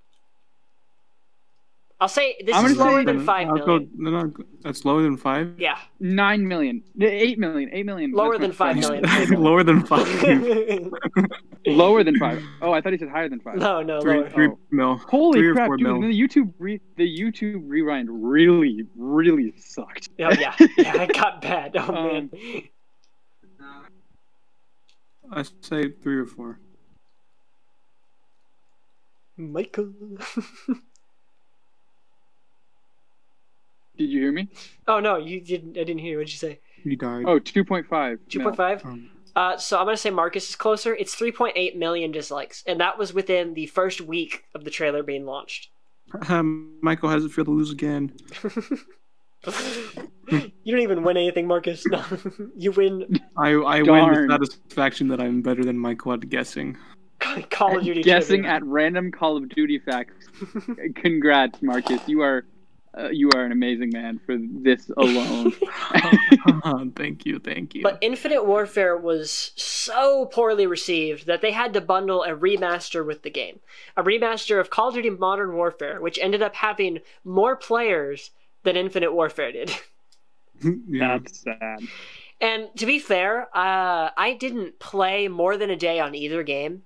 [1.99, 3.57] I'll say this I'm is lower say- than five I'll.
[3.65, 5.55] Go, no, no, that's lower than five.
[5.57, 8.11] Yeah, Nine million, eight million, eight million.
[8.11, 9.41] Lower That's than what- five million.
[9.43, 10.07] lower than five.
[11.65, 12.43] Lower than five.
[12.61, 13.55] Oh, I thought he said higher than five.
[13.57, 14.29] no, no, three, lower.
[14.29, 14.59] three Oh.
[14.71, 14.97] mil.
[14.97, 15.87] Holy three crap, dude!
[16.03, 20.09] The YouTube re- the YouTube rewind really, really sucked.
[20.19, 21.75] Oh yeah, yeah, it got bad.
[21.77, 22.29] Oh man.
[23.59, 23.85] Um,
[25.31, 26.59] I say three or four.
[29.37, 29.93] Michael.
[33.97, 34.49] Did you hear me?
[34.87, 35.71] oh no, you didn't.
[35.77, 36.11] I didn't hear.
[36.13, 36.17] you.
[36.17, 36.59] What'd you say?
[36.83, 37.23] He died.
[37.25, 38.19] Oh, 2.5.
[38.27, 38.83] Two point five.
[38.85, 40.95] Um, Uh, so I'm gonna say Marcus is closer.
[40.95, 45.25] It's 3.8 million dislikes, and that was within the first week of the trailer being
[45.25, 45.69] launched.
[46.29, 48.13] um, Michael has it feel to lose again.
[49.47, 51.85] you don't even win anything, Marcus.
[51.87, 52.03] No,
[52.55, 54.27] you win I I win Darn.
[54.27, 56.77] the satisfaction that I'm better than Michael at guessing.
[57.49, 58.03] Call of Duty.
[58.03, 58.55] Guessing trivia.
[58.57, 60.27] at random Call of Duty facts.
[60.95, 62.01] Congrats, Marcus.
[62.07, 62.45] You are
[62.97, 65.53] uh, you are an amazing man for this alone.
[66.95, 67.81] thank you, thank you.
[67.81, 73.23] But Infinite Warfare was so poorly received that they had to bundle a remaster with
[73.23, 73.59] the game.
[73.97, 78.31] A remaster of Call of Duty Modern Warfare, which ended up having more players
[78.63, 79.75] than Infinite Warfare did.
[80.87, 81.17] yeah.
[81.17, 81.79] That's sad.
[82.39, 86.83] And to be fair, uh, I didn't play more than a day on either game,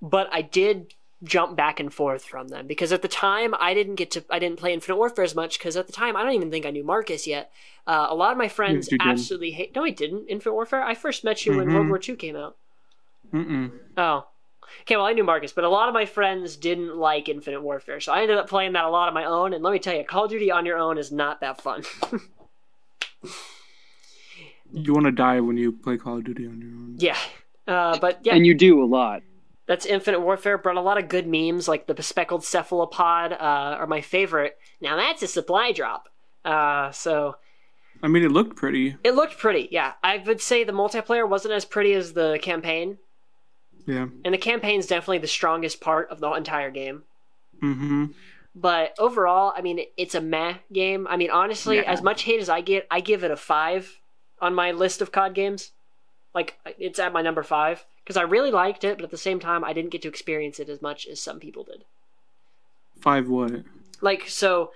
[0.00, 0.94] but I did
[1.24, 4.38] jump back and forth from them because at the time I didn't get to I
[4.38, 6.70] didn't play Infinite Warfare as much because at the time I don't even think I
[6.70, 7.50] knew Marcus yet.
[7.86, 9.06] Uh, a lot of my friends you did.
[9.08, 9.74] absolutely hate.
[9.74, 10.26] No, I didn't.
[10.28, 10.82] Infinite Warfare.
[10.82, 11.74] I first met you when Mhm.
[11.74, 12.56] World War II came out.
[13.32, 13.72] Mm-mm.
[13.96, 14.26] Oh.
[14.82, 18.00] Okay, well, I knew Marcus, but a lot of my friends didn't like Infinite Warfare,
[18.00, 19.54] so I ended up playing that a lot on my own.
[19.54, 21.82] And let me tell you, Call of Duty on your own is not that fun.
[24.70, 26.96] You want to die when you play Call of Duty on your own.
[26.98, 27.16] yeah,
[27.66, 29.22] uh, but yeah, And you do a lot.
[29.68, 30.58] That's Infinite Warfare.
[30.58, 33.36] Brought a lot of good memes, like the bespeckled cephalopod uh,
[33.78, 34.56] are my favorite.
[34.80, 36.08] Now that's a supply drop.
[36.44, 37.36] Uh, so
[38.02, 38.96] I mean, it looked pretty.
[39.04, 39.68] it looked pretty.
[39.70, 42.98] Yeah, I would say the multiplayer wasn't as pretty as the campaign,
[43.86, 44.06] Yeah.
[44.24, 47.02] and the campaign's definitely the strongest part of the entire game.
[47.62, 48.06] Mm-hmm.
[48.54, 51.06] But overall, I mean, it's a meh game.
[51.10, 51.82] I mean, honestly, Yeah.
[51.92, 54.00] as much hate as I get, I give it a five
[54.40, 55.72] on my list of COD games.
[56.34, 59.40] Like, it's at my number five because I really liked it, but at the same
[59.40, 61.84] time, I didn't get to experience it as much as some people did.
[63.00, 63.52] Five what?
[64.00, 64.72] Like, so,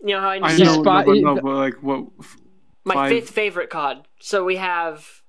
[0.00, 2.06] you know how I, I said know, no, Spot- but, no, but like what?
[2.20, 2.36] f-
[2.84, 4.06] my fifth favorite COD.
[4.20, 5.22] So we have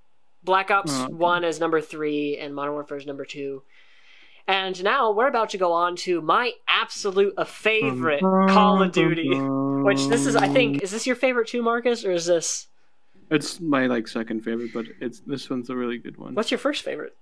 [0.44, 3.64] Black Ops Uh, 1 as number three and Modern Warfare is number two.
[4.48, 9.30] And now we're about to go on to my absolute favorite Call of Duty.
[9.30, 12.68] Which this is, I think, is this your favorite too, Marcus, or is this
[13.30, 16.36] It's my like second favorite, but it's this one's a really good one.
[16.36, 17.16] what's your first favorite?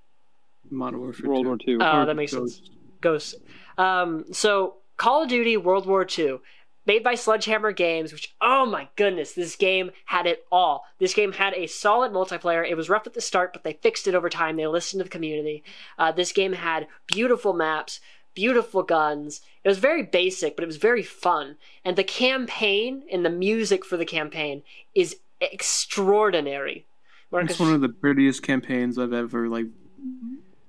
[0.69, 1.29] Modern Warfare?
[1.29, 1.47] World 2.
[1.47, 1.77] War II.
[1.81, 2.57] Oh, Or that makes Ghost.
[2.65, 2.69] sense.
[3.01, 3.35] Ghost.
[3.77, 6.39] Um, so Call of Duty World War II,
[6.85, 10.83] made by Sledgehammer Games, which oh my goodness, this game had it all.
[10.99, 12.67] This game had a solid multiplayer.
[12.67, 14.55] It was rough at the start, but they fixed it over time.
[14.57, 15.63] They listened to the community.
[15.97, 17.99] Uh, this game had beautiful maps,
[18.33, 19.41] beautiful guns.
[19.63, 21.57] It was very basic, but it was very fun.
[21.85, 24.63] And the campaign and the music for the campaign
[24.95, 26.85] is extraordinary.
[27.31, 29.65] Marcus, It's one of the prettiest campaigns I've ever like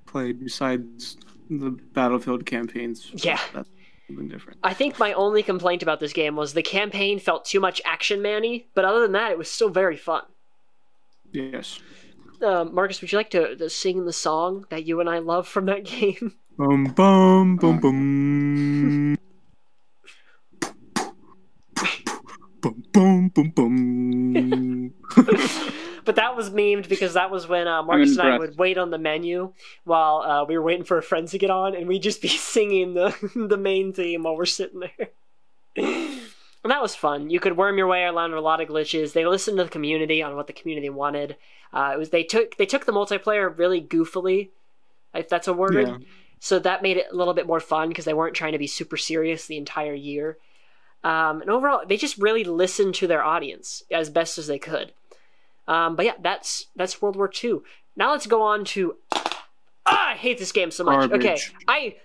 [0.07, 1.17] played, besides
[1.51, 3.11] the Battlefield campaigns.
[3.15, 3.39] Yeah.
[3.53, 3.69] that's
[4.07, 4.59] something different.
[4.63, 8.21] I think my only complaint about this game was the campaign felt too much action
[8.23, 10.23] manny, but other than that, it was still very fun.
[11.33, 11.79] Yes.
[12.43, 15.47] Um, Marcus, would you like to, to sing the song that you and I love
[15.47, 16.35] from that game?
[16.57, 19.17] Boom, boom, boom, boom.
[22.61, 24.95] Boom, boom, boom, boom.
[26.05, 28.91] but that was memed because that was when uh, Marcus and I would wait on
[28.91, 29.53] the menu
[29.85, 32.29] while uh, we were waiting for our friends to get on, and we'd just be
[32.29, 35.11] singing the the main theme while we're sitting there.
[36.65, 37.31] And that was fun.
[37.31, 39.13] You could worm your way around a lot of glitches.
[39.13, 41.37] They listened to the community on what the community wanted.
[41.73, 44.51] Uh, it was they took they took the multiplayer really goofily,
[45.15, 45.89] if that's a word.
[45.89, 45.99] Yeah.
[46.41, 48.67] So that made it a little bit more fun because they weren't trying to be
[48.67, 50.37] super serious the entire year.
[51.05, 54.93] Um, and overall, they just really listened to their audience as best as they could.
[55.67, 57.61] Um, but yeah, that's that's World War II.
[57.97, 58.97] Now let's go on to.
[59.87, 61.09] Ah, I hate this game so much.
[61.11, 61.25] Garbage.
[61.25, 61.97] Okay, I.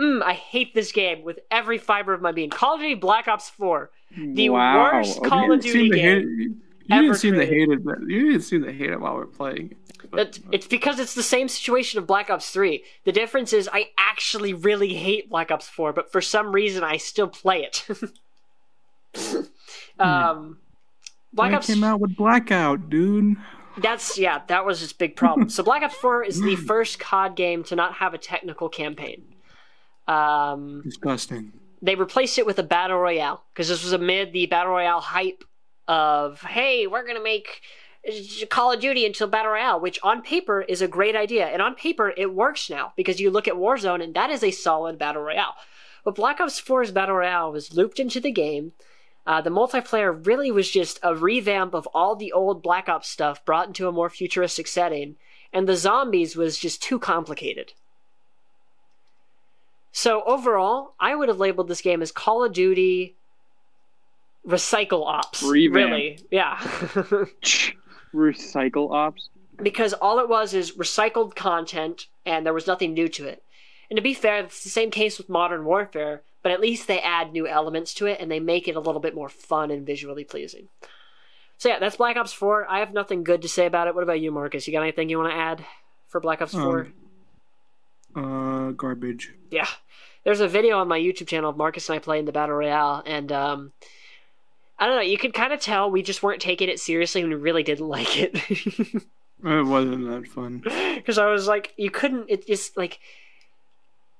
[0.00, 2.50] Mm, I hate this game with every fiber of my being.
[2.50, 3.90] Call of Duty Black Ops 4.
[4.16, 4.92] The wow.
[4.92, 5.24] worst.
[5.24, 6.28] Call of Duty game
[6.86, 7.80] hate You didn't seem to hate it.
[8.06, 9.74] You didn't seem to hate it while we're playing.
[10.10, 12.82] But, It's, it's because it's the same situation of Black Ops 3.
[13.04, 16.96] The difference is I actually really hate Black Ops 4, but for some reason I
[16.96, 17.86] still play it.
[19.98, 20.58] um,
[21.32, 23.36] Black I Ops came out with Blackout, dude.
[23.78, 25.48] That's yeah, that was its big problem.
[25.48, 29.22] so Black Ops 4 is the first COD game to not have a technical campaign.
[30.06, 31.52] Um, Disgusting.
[31.82, 35.44] they replaced it with a battle royale because this was amid the battle royale hype
[35.86, 37.60] of hey, we're gonna make
[38.48, 41.74] Call of Duty a battle royale, which on paper is a great idea, and on
[41.74, 45.22] paper it works now because you look at Warzone and that is a solid battle
[45.22, 45.54] royale.
[46.04, 48.72] But Black Ops 4's battle royale was looped into the game.
[49.26, 53.44] Uh, the multiplayer really was just a revamp of all the old Black Ops stuff
[53.44, 55.16] brought into a more futuristic setting,
[55.52, 57.74] and the zombies was just too complicated.
[59.92, 63.16] So overall, I would have labeled this game as Call of Duty
[64.46, 65.42] Recycle Ops.
[65.42, 65.90] Revamp.
[65.90, 66.58] Really, yeah.
[68.14, 69.28] Recycle ops.
[69.62, 73.42] because all it was is recycled content and there was nothing new to it.
[73.90, 77.00] And to be fair, it's the same case with Modern Warfare, but at least they
[77.00, 79.86] add new elements to it and they make it a little bit more fun and
[79.86, 80.68] visually pleasing.
[81.56, 82.70] So yeah, that's Black Ops 4.
[82.70, 83.94] I have nothing good to say about it.
[83.94, 84.66] What about you, Marcus?
[84.66, 85.64] You got anything you want to add
[86.06, 86.88] for Black Ops 4?
[88.14, 89.32] Um, uh, garbage.
[89.50, 89.66] Yeah.
[90.24, 93.02] There's a video on my YouTube channel of Marcus and I playing the Battle Royale,
[93.06, 93.72] and um,
[94.78, 97.30] I don't know, you could kind of tell we just weren't taking it seriously and
[97.30, 98.34] we really didn't like it.
[99.44, 100.62] It wasn't that fun.
[100.98, 102.98] Because I was like, you couldn't, it's just like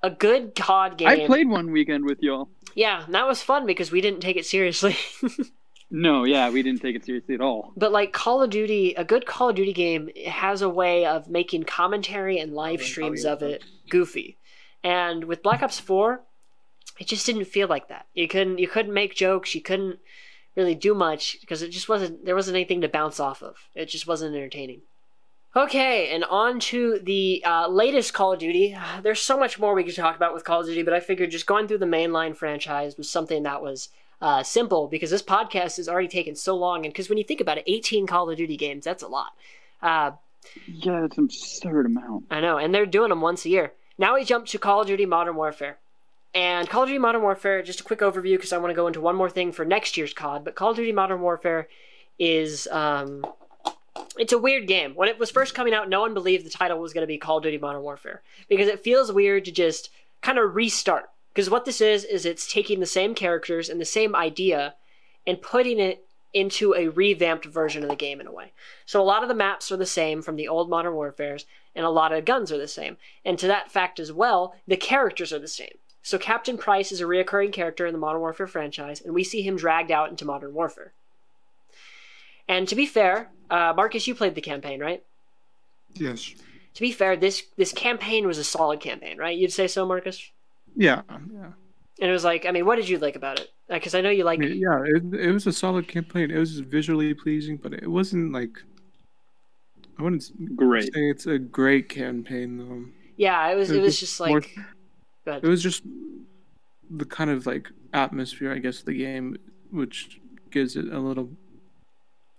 [0.01, 1.07] a good COD game.
[1.07, 2.49] I played one weekend with y'all.
[2.73, 4.95] Yeah, and that was fun because we didn't take it seriously.
[5.91, 7.73] No, yeah, we didn't take it seriously at all.
[7.75, 11.27] but like Call of Duty, a good Call of Duty game has a way of
[11.29, 14.37] making commentary and live streams of it goofy.
[14.83, 16.21] And with Black Ops 4,
[16.99, 18.05] it just didn't feel like that.
[18.13, 19.97] You couldn't you couldn't make jokes, you couldn't
[20.55, 23.55] really do much because it just wasn't there wasn't anything to bounce off of.
[23.75, 24.81] It just wasn't entertaining.
[25.55, 28.77] Okay, and on to the uh, latest Call of Duty.
[29.01, 31.31] There's so much more we could talk about with Call of Duty, but I figured
[31.31, 33.89] just going through the mainline franchise was something that was
[34.21, 36.85] uh, simple because this podcast has already taken so long.
[36.85, 39.31] And because when you think about it, 18 Call of Duty games, that's a lot.
[39.81, 40.11] Uh,
[40.67, 42.25] Yeah, that's an absurd amount.
[42.29, 43.73] I know, and they're doing them once a year.
[43.97, 45.79] Now we jump to Call of Duty Modern Warfare.
[46.33, 48.87] And Call of Duty Modern Warfare, just a quick overview because I want to go
[48.87, 50.43] into one more thing for next year's COD.
[50.43, 51.67] But Call of Duty Modern Warfare
[52.19, 53.25] is um,
[54.17, 54.93] it's a weird game.
[54.95, 57.17] When it was first coming out, no one believed the title was going to be
[57.17, 59.89] Call of Duty Modern Warfare because it feels weird to just
[60.21, 61.09] kind of restart.
[61.33, 64.75] Because what this is is it's taking the same characters and the same idea
[65.25, 68.51] and putting it into a revamped version of the game in a way.
[68.85, 71.85] So a lot of the maps are the same from the old Modern Warfares, and
[71.85, 72.97] a lot of guns are the same.
[73.25, 75.77] And to that fact as well, the characters are the same.
[76.09, 79.43] So Captain Price is a reoccurring character in the Modern Warfare franchise, and we see
[79.43, 80.91] him dragged out into Modern Warfare.
[82.47, 85.03] And to be fair, uh, Marcus, you played the campaign, right?
[85.93, 86.33] Yes.
[86.73, 89.37] To be fair, this this campaign was a solid campaign, right?
[89.37, 90.31] You'd say so, Marcus.
[90.75, 91.03] Yeah.
[91.11, 91.51] Yeah.
[92.01, 93.51] And it was like, I mean, what did you like about it?
[93.69, 94.39] Because I know you like.
[94.39, 94.81] Yeah.
[94.85, 96.31] It, it was a solid campaign.
[96.31, 98.57] It was visually pleasing, but it wasn't like.
[99.99, 100.85] I wouldn't Great.
[100.91, 102.85] say it's a great campaign though.
[103.15, 103.69] Yeah, it was.
[103.69, 104.55] It It was was just just more- like.
[104.55, 104.73] Go ahead.
[105.41, 105.83] It was just
[106.89, 109.37] the kind of like atmosphere, I guess, of the game,
[109.71, 110.19] which
[110.51, 111.29] gives it a little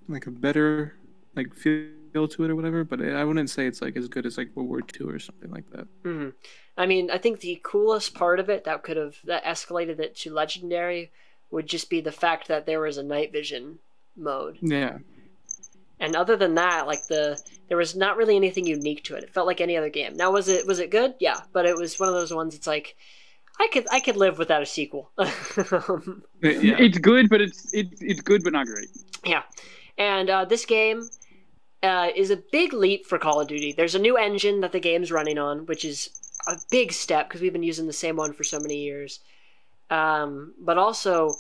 [0.09, 0.95] like a better
[1.37, 2.85] like feel to it or whatever.
[2.85, 5.51] But I wouldn't say it's like as good as like World War II or something
[5.51, 5.87] like that.
[6.03, 6.31] hmm
[6.77, 10.17] I mean, I think the coolest part of it that could have that escalated it
[10.17, 11.11] to legendary
[11.51, 13.81] would just be the fact that there was a night vision
[14.17, 14.59] mode.
[14.63, 14.99] Yeah.
[16.01, 19.25] And other than that, like the there was not really anything unique to it.
[19.25, 20.17] It felt like any other game.
[20.17, 21.15] Now was it was it good?
[21.21, 22.55] Yeah, but it was one of those ones.
[22.55, 22.97] It's like
[23.61, 25.11] I could I could live without a sequel.
[26.43, 26.77] Yeah.
[26.79, 28.89] It's good, but it's it's it's good, but not great.
[29.27, 29.43] Yeah,
[29.99, 31.07] and uh, this game
[31.83, 33.73] uh, is a big leap for Call of Duty.
[33.73, 36.09] There's a new engine that the game's running on, which is
[36.49, 39.21] a big step because we've been using the same one for so many years.
[39.91, 41.35] Um, but also,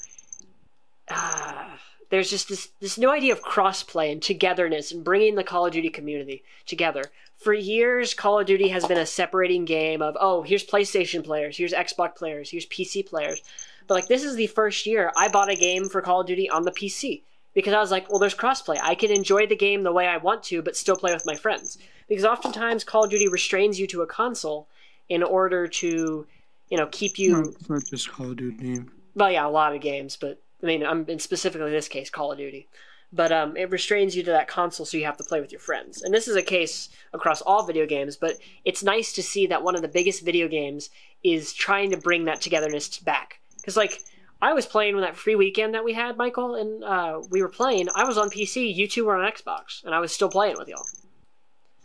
[1.09, 1.71] uh,
[2.11, 5.73] there's just this this new idea of crossplay and togetherness and bringing the Call of
[5.73, 7.05] Duty community together.
[7.37, 11.57] For years, Call of Duty has been a separating game of oh, here's PlayStation players,
[11.57, 13.41] here's Xbox players, here's PC players.
[13.87, 16.51] But like this is the first year I bought a game for Call of Duty
[16.51, 17.23] on the PC
[17.55, 18.79] because I was like, well, there's crossplay.
[18.83, 21.35] I can enjoy the game the way I want to, but still play with my
[21.35, 21.79] friends.
[22.09, 24.69] Because oftentimes Call of Duty restrains you to a console
[25.09, 26.27] in order to,
[26.69, 27.33] you know, keep you.
[27.33, 28.75] No, it's not just Call of Duty.
[28.75, 28.93] Game.
[29.15, 32.33] Well, yeah, a lot of games, but I mean, I'm in specifically this case Call
[32.33, 32.69] of Duty.
[33.13, 35.61] But um, it restrains you to that console, so you have to play with your
[35.61, 36.01] friends.
[36.03, 38.17] And this is a case across all video games.
[38.17, 40.91] But it's nice to see that one of the biggest video games
[41.25, 43.41] is trying to bring that togetherness back.
[43.57, 44.03] Because like
[44.41, 47.49] I was playing when that free weekend that we had, Michael, and uh, we were
[47.49, 47.89] playing.
[47.97, 50.69] I was on PC, you two were on Xbox, and I was still playing with
[50.69, 50.87] y'all.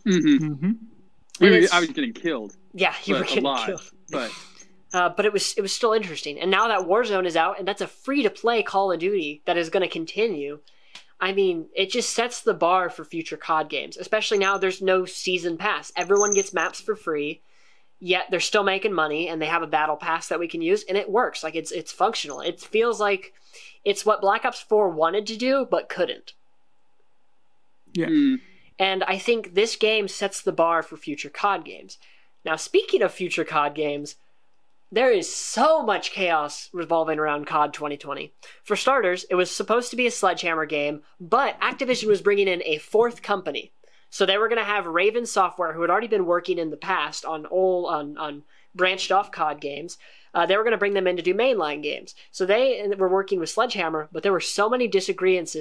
[0.06, 0.46] Mm-hmm.
[0.52, 1.44] Mm-hmm.
[1.44, 3.66] And it's- I was getting killed, Yeah, you were getting alive.
[3.66, 3.90] killed.
[4.10, 4.30] But
[4.92, 6.38] Uh, but it was it was still interesting.
[6.38, 9.42] And now that Warzone is out, and that's a free to play Call of Duty
[9.44, 10.60] that is going to continue.
[11.18, 13.96] I mean, it just sets the bar for future COD games.
[13.96, 15.90] Especially now, there's no season pass.
[15.96, 17.40] Everyone gets maps for free,
[17.98, 20.84] yet they're still making money and they have a battle pass that we can use
[20.84, 21.42] and it works.
[21.42, 22.40] Like it's it's functional.
[22.40, 23.32] It feels like
[23.84, 26.34] it's what Black Ops 4 wanted to do but couldn't.
[27.92, 28.08] Yeah.
[28.08, 28.40] Mm.
[28.78, 31.98] And I think this game sets the bar for future COD games.
[32.44, 34.16] Now, speaking of future COD games,
[34.90, 38.32] there is so much chaos revolving around COD 2020.
[38.62, 42.62] For starters, it was supposed to be a Sledgehammer game, but Activision was bringing in
[42.64, 43.72] a fourth company.
[44.10, 46.76] So they were going to have Raven Software, who had already been working in the
[46.76, 49.98] past on old on, on branched off COD games.
[50.32, 52.14] Uh, they were going to bring them in to do mainline games.
[52.30, 55.56] So they were working with Sledgehammer, but there were so many disagreements,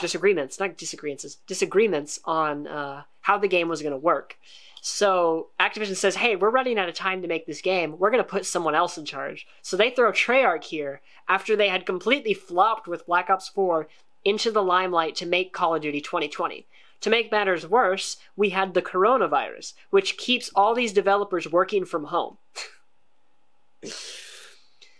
[0.00, 4.36] disagreements, not disagreements, disagreements on uh, how the game was going to work.
[4.80, 7.98] So Activision says, "Hey, we're running out of time to make this game.
[7.98, 11.68] We're going to put someone else in charge." So they throw Treyarch here after they
[11.68, 13.88] had completely flopped with Black Ops 4
[14.24, 16.66] into the limelight to make Call of Duty 2020.
[17.02, 22.04] To make matters worse, we had the coronavirus, which keeps all these developers working from
[22.04, 22.36] home.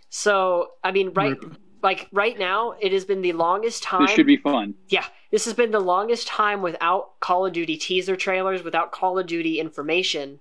[0.08, 1.36] so, I mean, right
[1.82, 4.02] like right now, it has been the longest time.
[4.06, 4.74] This should be fun.
[4.88, 9.18] Yeah, this has been the longest time without Call of Duty teaser trailers, without Call
[9.18, 10.40] of Duty information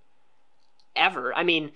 [0.96, 1.34] ever.
[1.36, 1.72] I mean,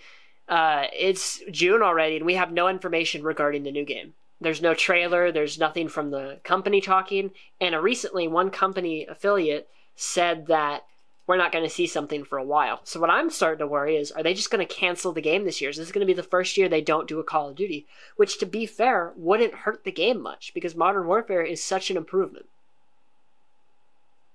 [0.50, 4.14] uh, it's June already, and we have no information regarding the new game.
[4.42, 10.48] There's no trailer, there's nothing from the company talking, and recently, one company affiliate said
[10.48, 10.86] that
[11.26, 12.82] we're not going to see something for a while.
[12.84, 15.46] So, what I'm starting to worry is are they just going to cancel the game
[15.46, 15.70] this year?
[15.70, 17.86] Is this going to be the first year they don't do a Call of Duty?
[18.18, 21.96] Which, to be fair, wouldn't hurt the game much because Modern Warfare is such an
[21.96, 22.48] improvement.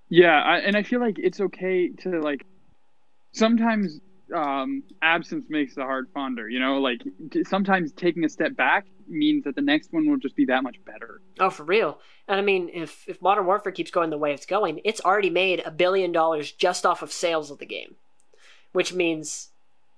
[0.08, 2.44] Yeah, I, and I feel like it's okay to like
[3.32, 4.00] sometimes
[4.34, 6.48] um, absence makes the heart fonder.
[6.48, 10.18] You know, like t- sometimes taking a step back means that the next one will
[10.18, 11.20] just be that much better.
[11.40, 11.98] Oh, for real.
[12.26, 15.30] And I mean, if if Modern Warfare keeps going the way it's going, it's already
[15.30, 17.96] made a billion dollars just off of sales of the game,
[18.72, 19.48] which means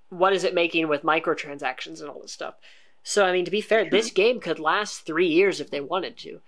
[0.09, 2.55] what is it making with microtransactions and all this stuff?
[3.03, 6.17] So I mean, to be fair, this game could last three years if they wanted
[6.17, 6.41] to,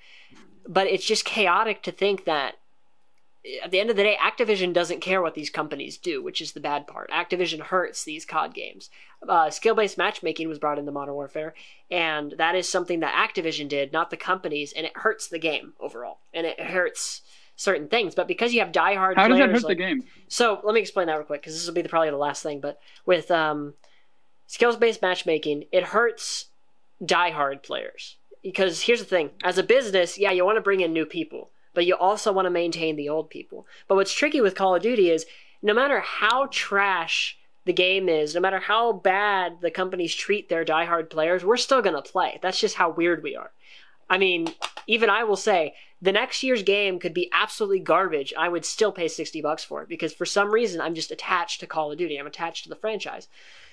[0.68, 2.56] but it's just chaotic to think that
[3.64, 6.54] at the end of the day, Activision doesn't care what these companies do, which is
[6.54, 7.10] the bad part.
[7.12, 8.90] Activision hurts these COD games.
[9.28, 11.54] Uh, Skill based matchmaking was brought into Modern Warfare,
[11.92, 15.74] and that is something that Activision did, not the companies, and it hurts the game
[15.80, 16.20] overall.
[16.34, 17.22] And it hurts
[17.56, 18.16] certain things.
[18.16, 19.40] But because you have diehard How does players.
[19.40, 20.04] that hurt like- the game?
[20.28, 22.44] so let me explain that real quick because this will be the, probably the last
[22.44, 22.60] thing.
[22.62, 23.74] But with um,
[24.48, 26.46] skills based matchmaking, it hurts
[27.04, 28.16] diehard players.
[28.42, 31.50] Because here's the thing as a business, yeah, you want to bring in new people,
[31.74, 33.66] but you also want to maintain the old people.
[33.88, 35.26] But what's tricky with Call of Duty is
[35.62, 40.66] no matter how trash the game is, no matter how bad the companies treat their
[40.66, 42.40] diehard players, we're still going to play.
[42.42, 43.52] That's just how weird we are.
[44.10, 44.50] I mean,
[44.86, 48.34] even I will say the next year's game could be absolutely garbage.
[48.38, 51.62] I would still pay 60 bucks for it because for some reason I'm just attached
[51.62, 52.18] to Call of Duty.
[52.18, 53.28] I'm attached to the franchise.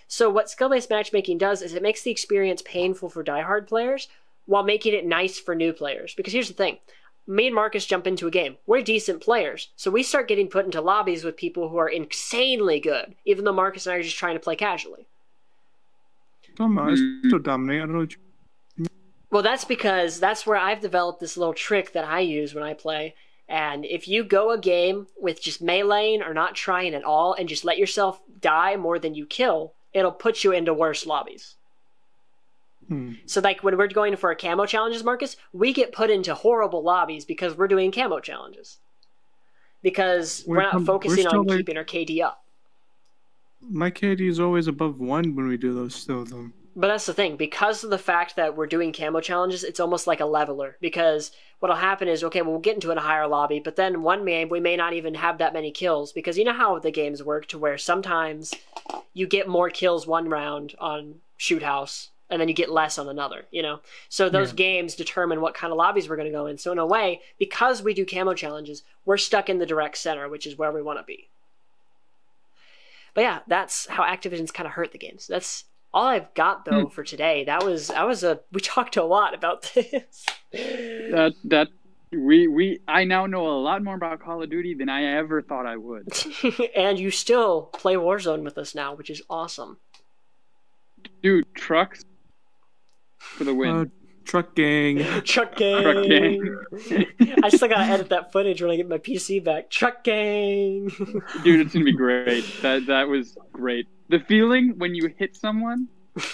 [0.06, 4.08] So what skill-based matchmaking does is it makes the experience painful for diehard players
[4.46, 6.14] while making it nice for new players.
[6.14, 6.78] Because here's the thing.
[7.30, 8.56] Me and Marcus jump into a game.
[8.66, 9.68] We're decent players.
[9.76, 13.52] So we start getting put into lobbies with people who are insanely good, even though
[13.52, 15.06] Marcus and I are just trying to play casually.
[16.56, 16.98] Don't mind.
[16.98, 17.18] Mm.
[17.18, 17.82] It's still dominate.
[17.82, 17.98] I don't know.
[18.00, 18.16] What
[18.76, 18.86] you...
[19.30, 22.74] Well, that's because that's where I've developed this little trick that I use when I
[22.74, 23.14] play.
[23.48, 27.48] And if you go a game with just meleeing or not trying at all and
[27.48, 31.54] just let yourself die more than you kill, it'll put you into worse lobbies.
[32.90, 33.12] Hmm.
[33.24, 37.24] So, like when we're going for camo challenges, Marcus, we get put into horrible lobbies
[37.24, 38.78] because we're doing camo challenges.
[39.80, 42.42] Because we're, We're not com- we're focusing on like- keeping our KD up.
[43.60, 46.50] My KD is always above one when we do those still though.
[46.74, 47.36] But that's the thing.
[47.36, 50.76] Because of the fact that we're doing camo challenges, it's almost like a leveler.
[50.80, 51.30] Because
[51.60, 54.48] what'll happen is, okay, well, we'll get into a higher lobby, but then one game
[54.48, 56.12] we may not even have that many kills.
[56.12, 58.52] Because you know how the games work, to where sometimes
[59.14, 63.08] you get more kills one round on shoot house, and then you get less on
[63.08, 63.46] another.
[63.50, 64.56] You know, so those Yeah.
[64.56, 66.58] games determine what kind of lobbies we're going to go in.
[66.58, 70.28] So in a way, because we do camo challenges, we're stuck in the direct center,
[70.28, 71.28] which is where we want to be.
[73.14, 75.26] But yeah, that's how Activision's kind of hurt the games.
[75.26, 76.90] That's all I've got though hmm.
[76.90, 77.44] for today.
[77.44, 80.26] That was that was a we talked a lot about this.
[80.52, 81.68] That that
[82.12, 85.42] we we I now know a lot more about Call of Duty than I ever
[85.42, 86.08] thought I would.
[86.76, 89.78] and you still play Warzone with us now, which is awesome.
[91.22, 92.04] Dude, trucks
[93.20, 93.70] for the win.
[93.70, 93.84] Uh,
[94.24, 94.98] truck gang.
[95.22, 95.82] Truck gang.
[95.82, 96.56] Truck gang.
[97.42, 99.70] I still gotta edit that footage when I get my PC back.
[99.70, 100.88] Truck gang.
[101.44, 102.44] Dude, it's gonna be great.
[102.62, 103.86] That that was great.
[104.08, 105.88] The feeling when you hit someone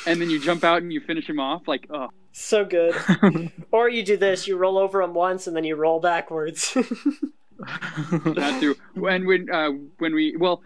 [0.07, 2.95] and then you jump out and you finish him off, like, oh, so good.
[3.73, 6.73] Or you do this: you roll over them once and then you roll backwards.
[6.75, 8.77] that too.
[8.95, 10.63] When when uh, when we well,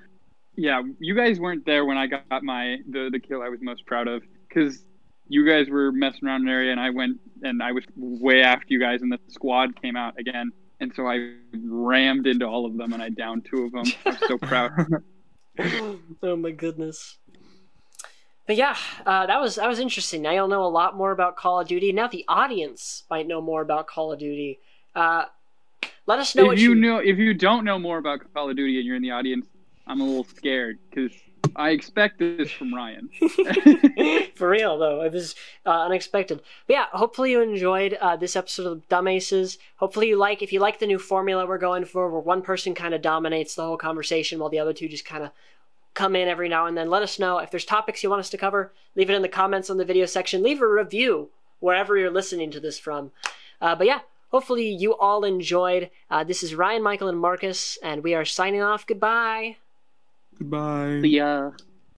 [0.56, 3.86] yeah, you guys weren't there when I got my the the kill I was most
[3.86, 4.84] proud of because
[5.30, 8.66] you guys were messing around an area and I went and I was way after
[8.68, 10.50] you guys and the squad came out again
[10.80, 13.84] and so I rammed into all of them and I downed two of them.
[14.04, 14.72] I was so proud.
[16.22, 17.18] oh my goodness.
[18.46, 18.76] But yeah,
[19.06, 20.22] uh, that was that was interesting.
[20.22, 21.92] Now you'll know a lot more about Call of Duty.
[21.92, 24.58] Now the audience might know more about Call of Duty.
[24.96, 25.26] Uh,
[26.06, 28.50] let us know if what you you know if you don't know more about Call
[28.50, 29.46] of Duty and you're in the audience,
[29.86, 31.12] I'm a little scared because
[31.56, 33.08] I expect this from Ryan.
[34.34, 35.34] For real though, it was
[35.66, 36.40] uh, unexpected.
[36.66, 39.58] But yeah, hopefully you enjoyed uh, this episode of Dumb Aces.
[39.76, 42.74] Hopefully you like if you like the new formula we're going for, where one person
[42.74, 45.30] kind of dominates the whole conversation while the other two just kind of
[45.94, 46.88] come in every now and then.
[46.88, 48.72] Let us know if there's topics you want us to cover.
[48.94, 50.42] Leave it in the comments on the video section.
[50.42, 53.12] Leave a review wherever you're listening to this from.
[53.60, 55.90] Uh, but yeah, hopefully you all enjoyed.
[56.10, 58.86] Uh, this is Ryan, Michael, and Marcus, and we are signing off.
[58.86, 59.56] Goodbye.
[60.40, 61.02] Goodbye.
[61.04, 61.50] yeah.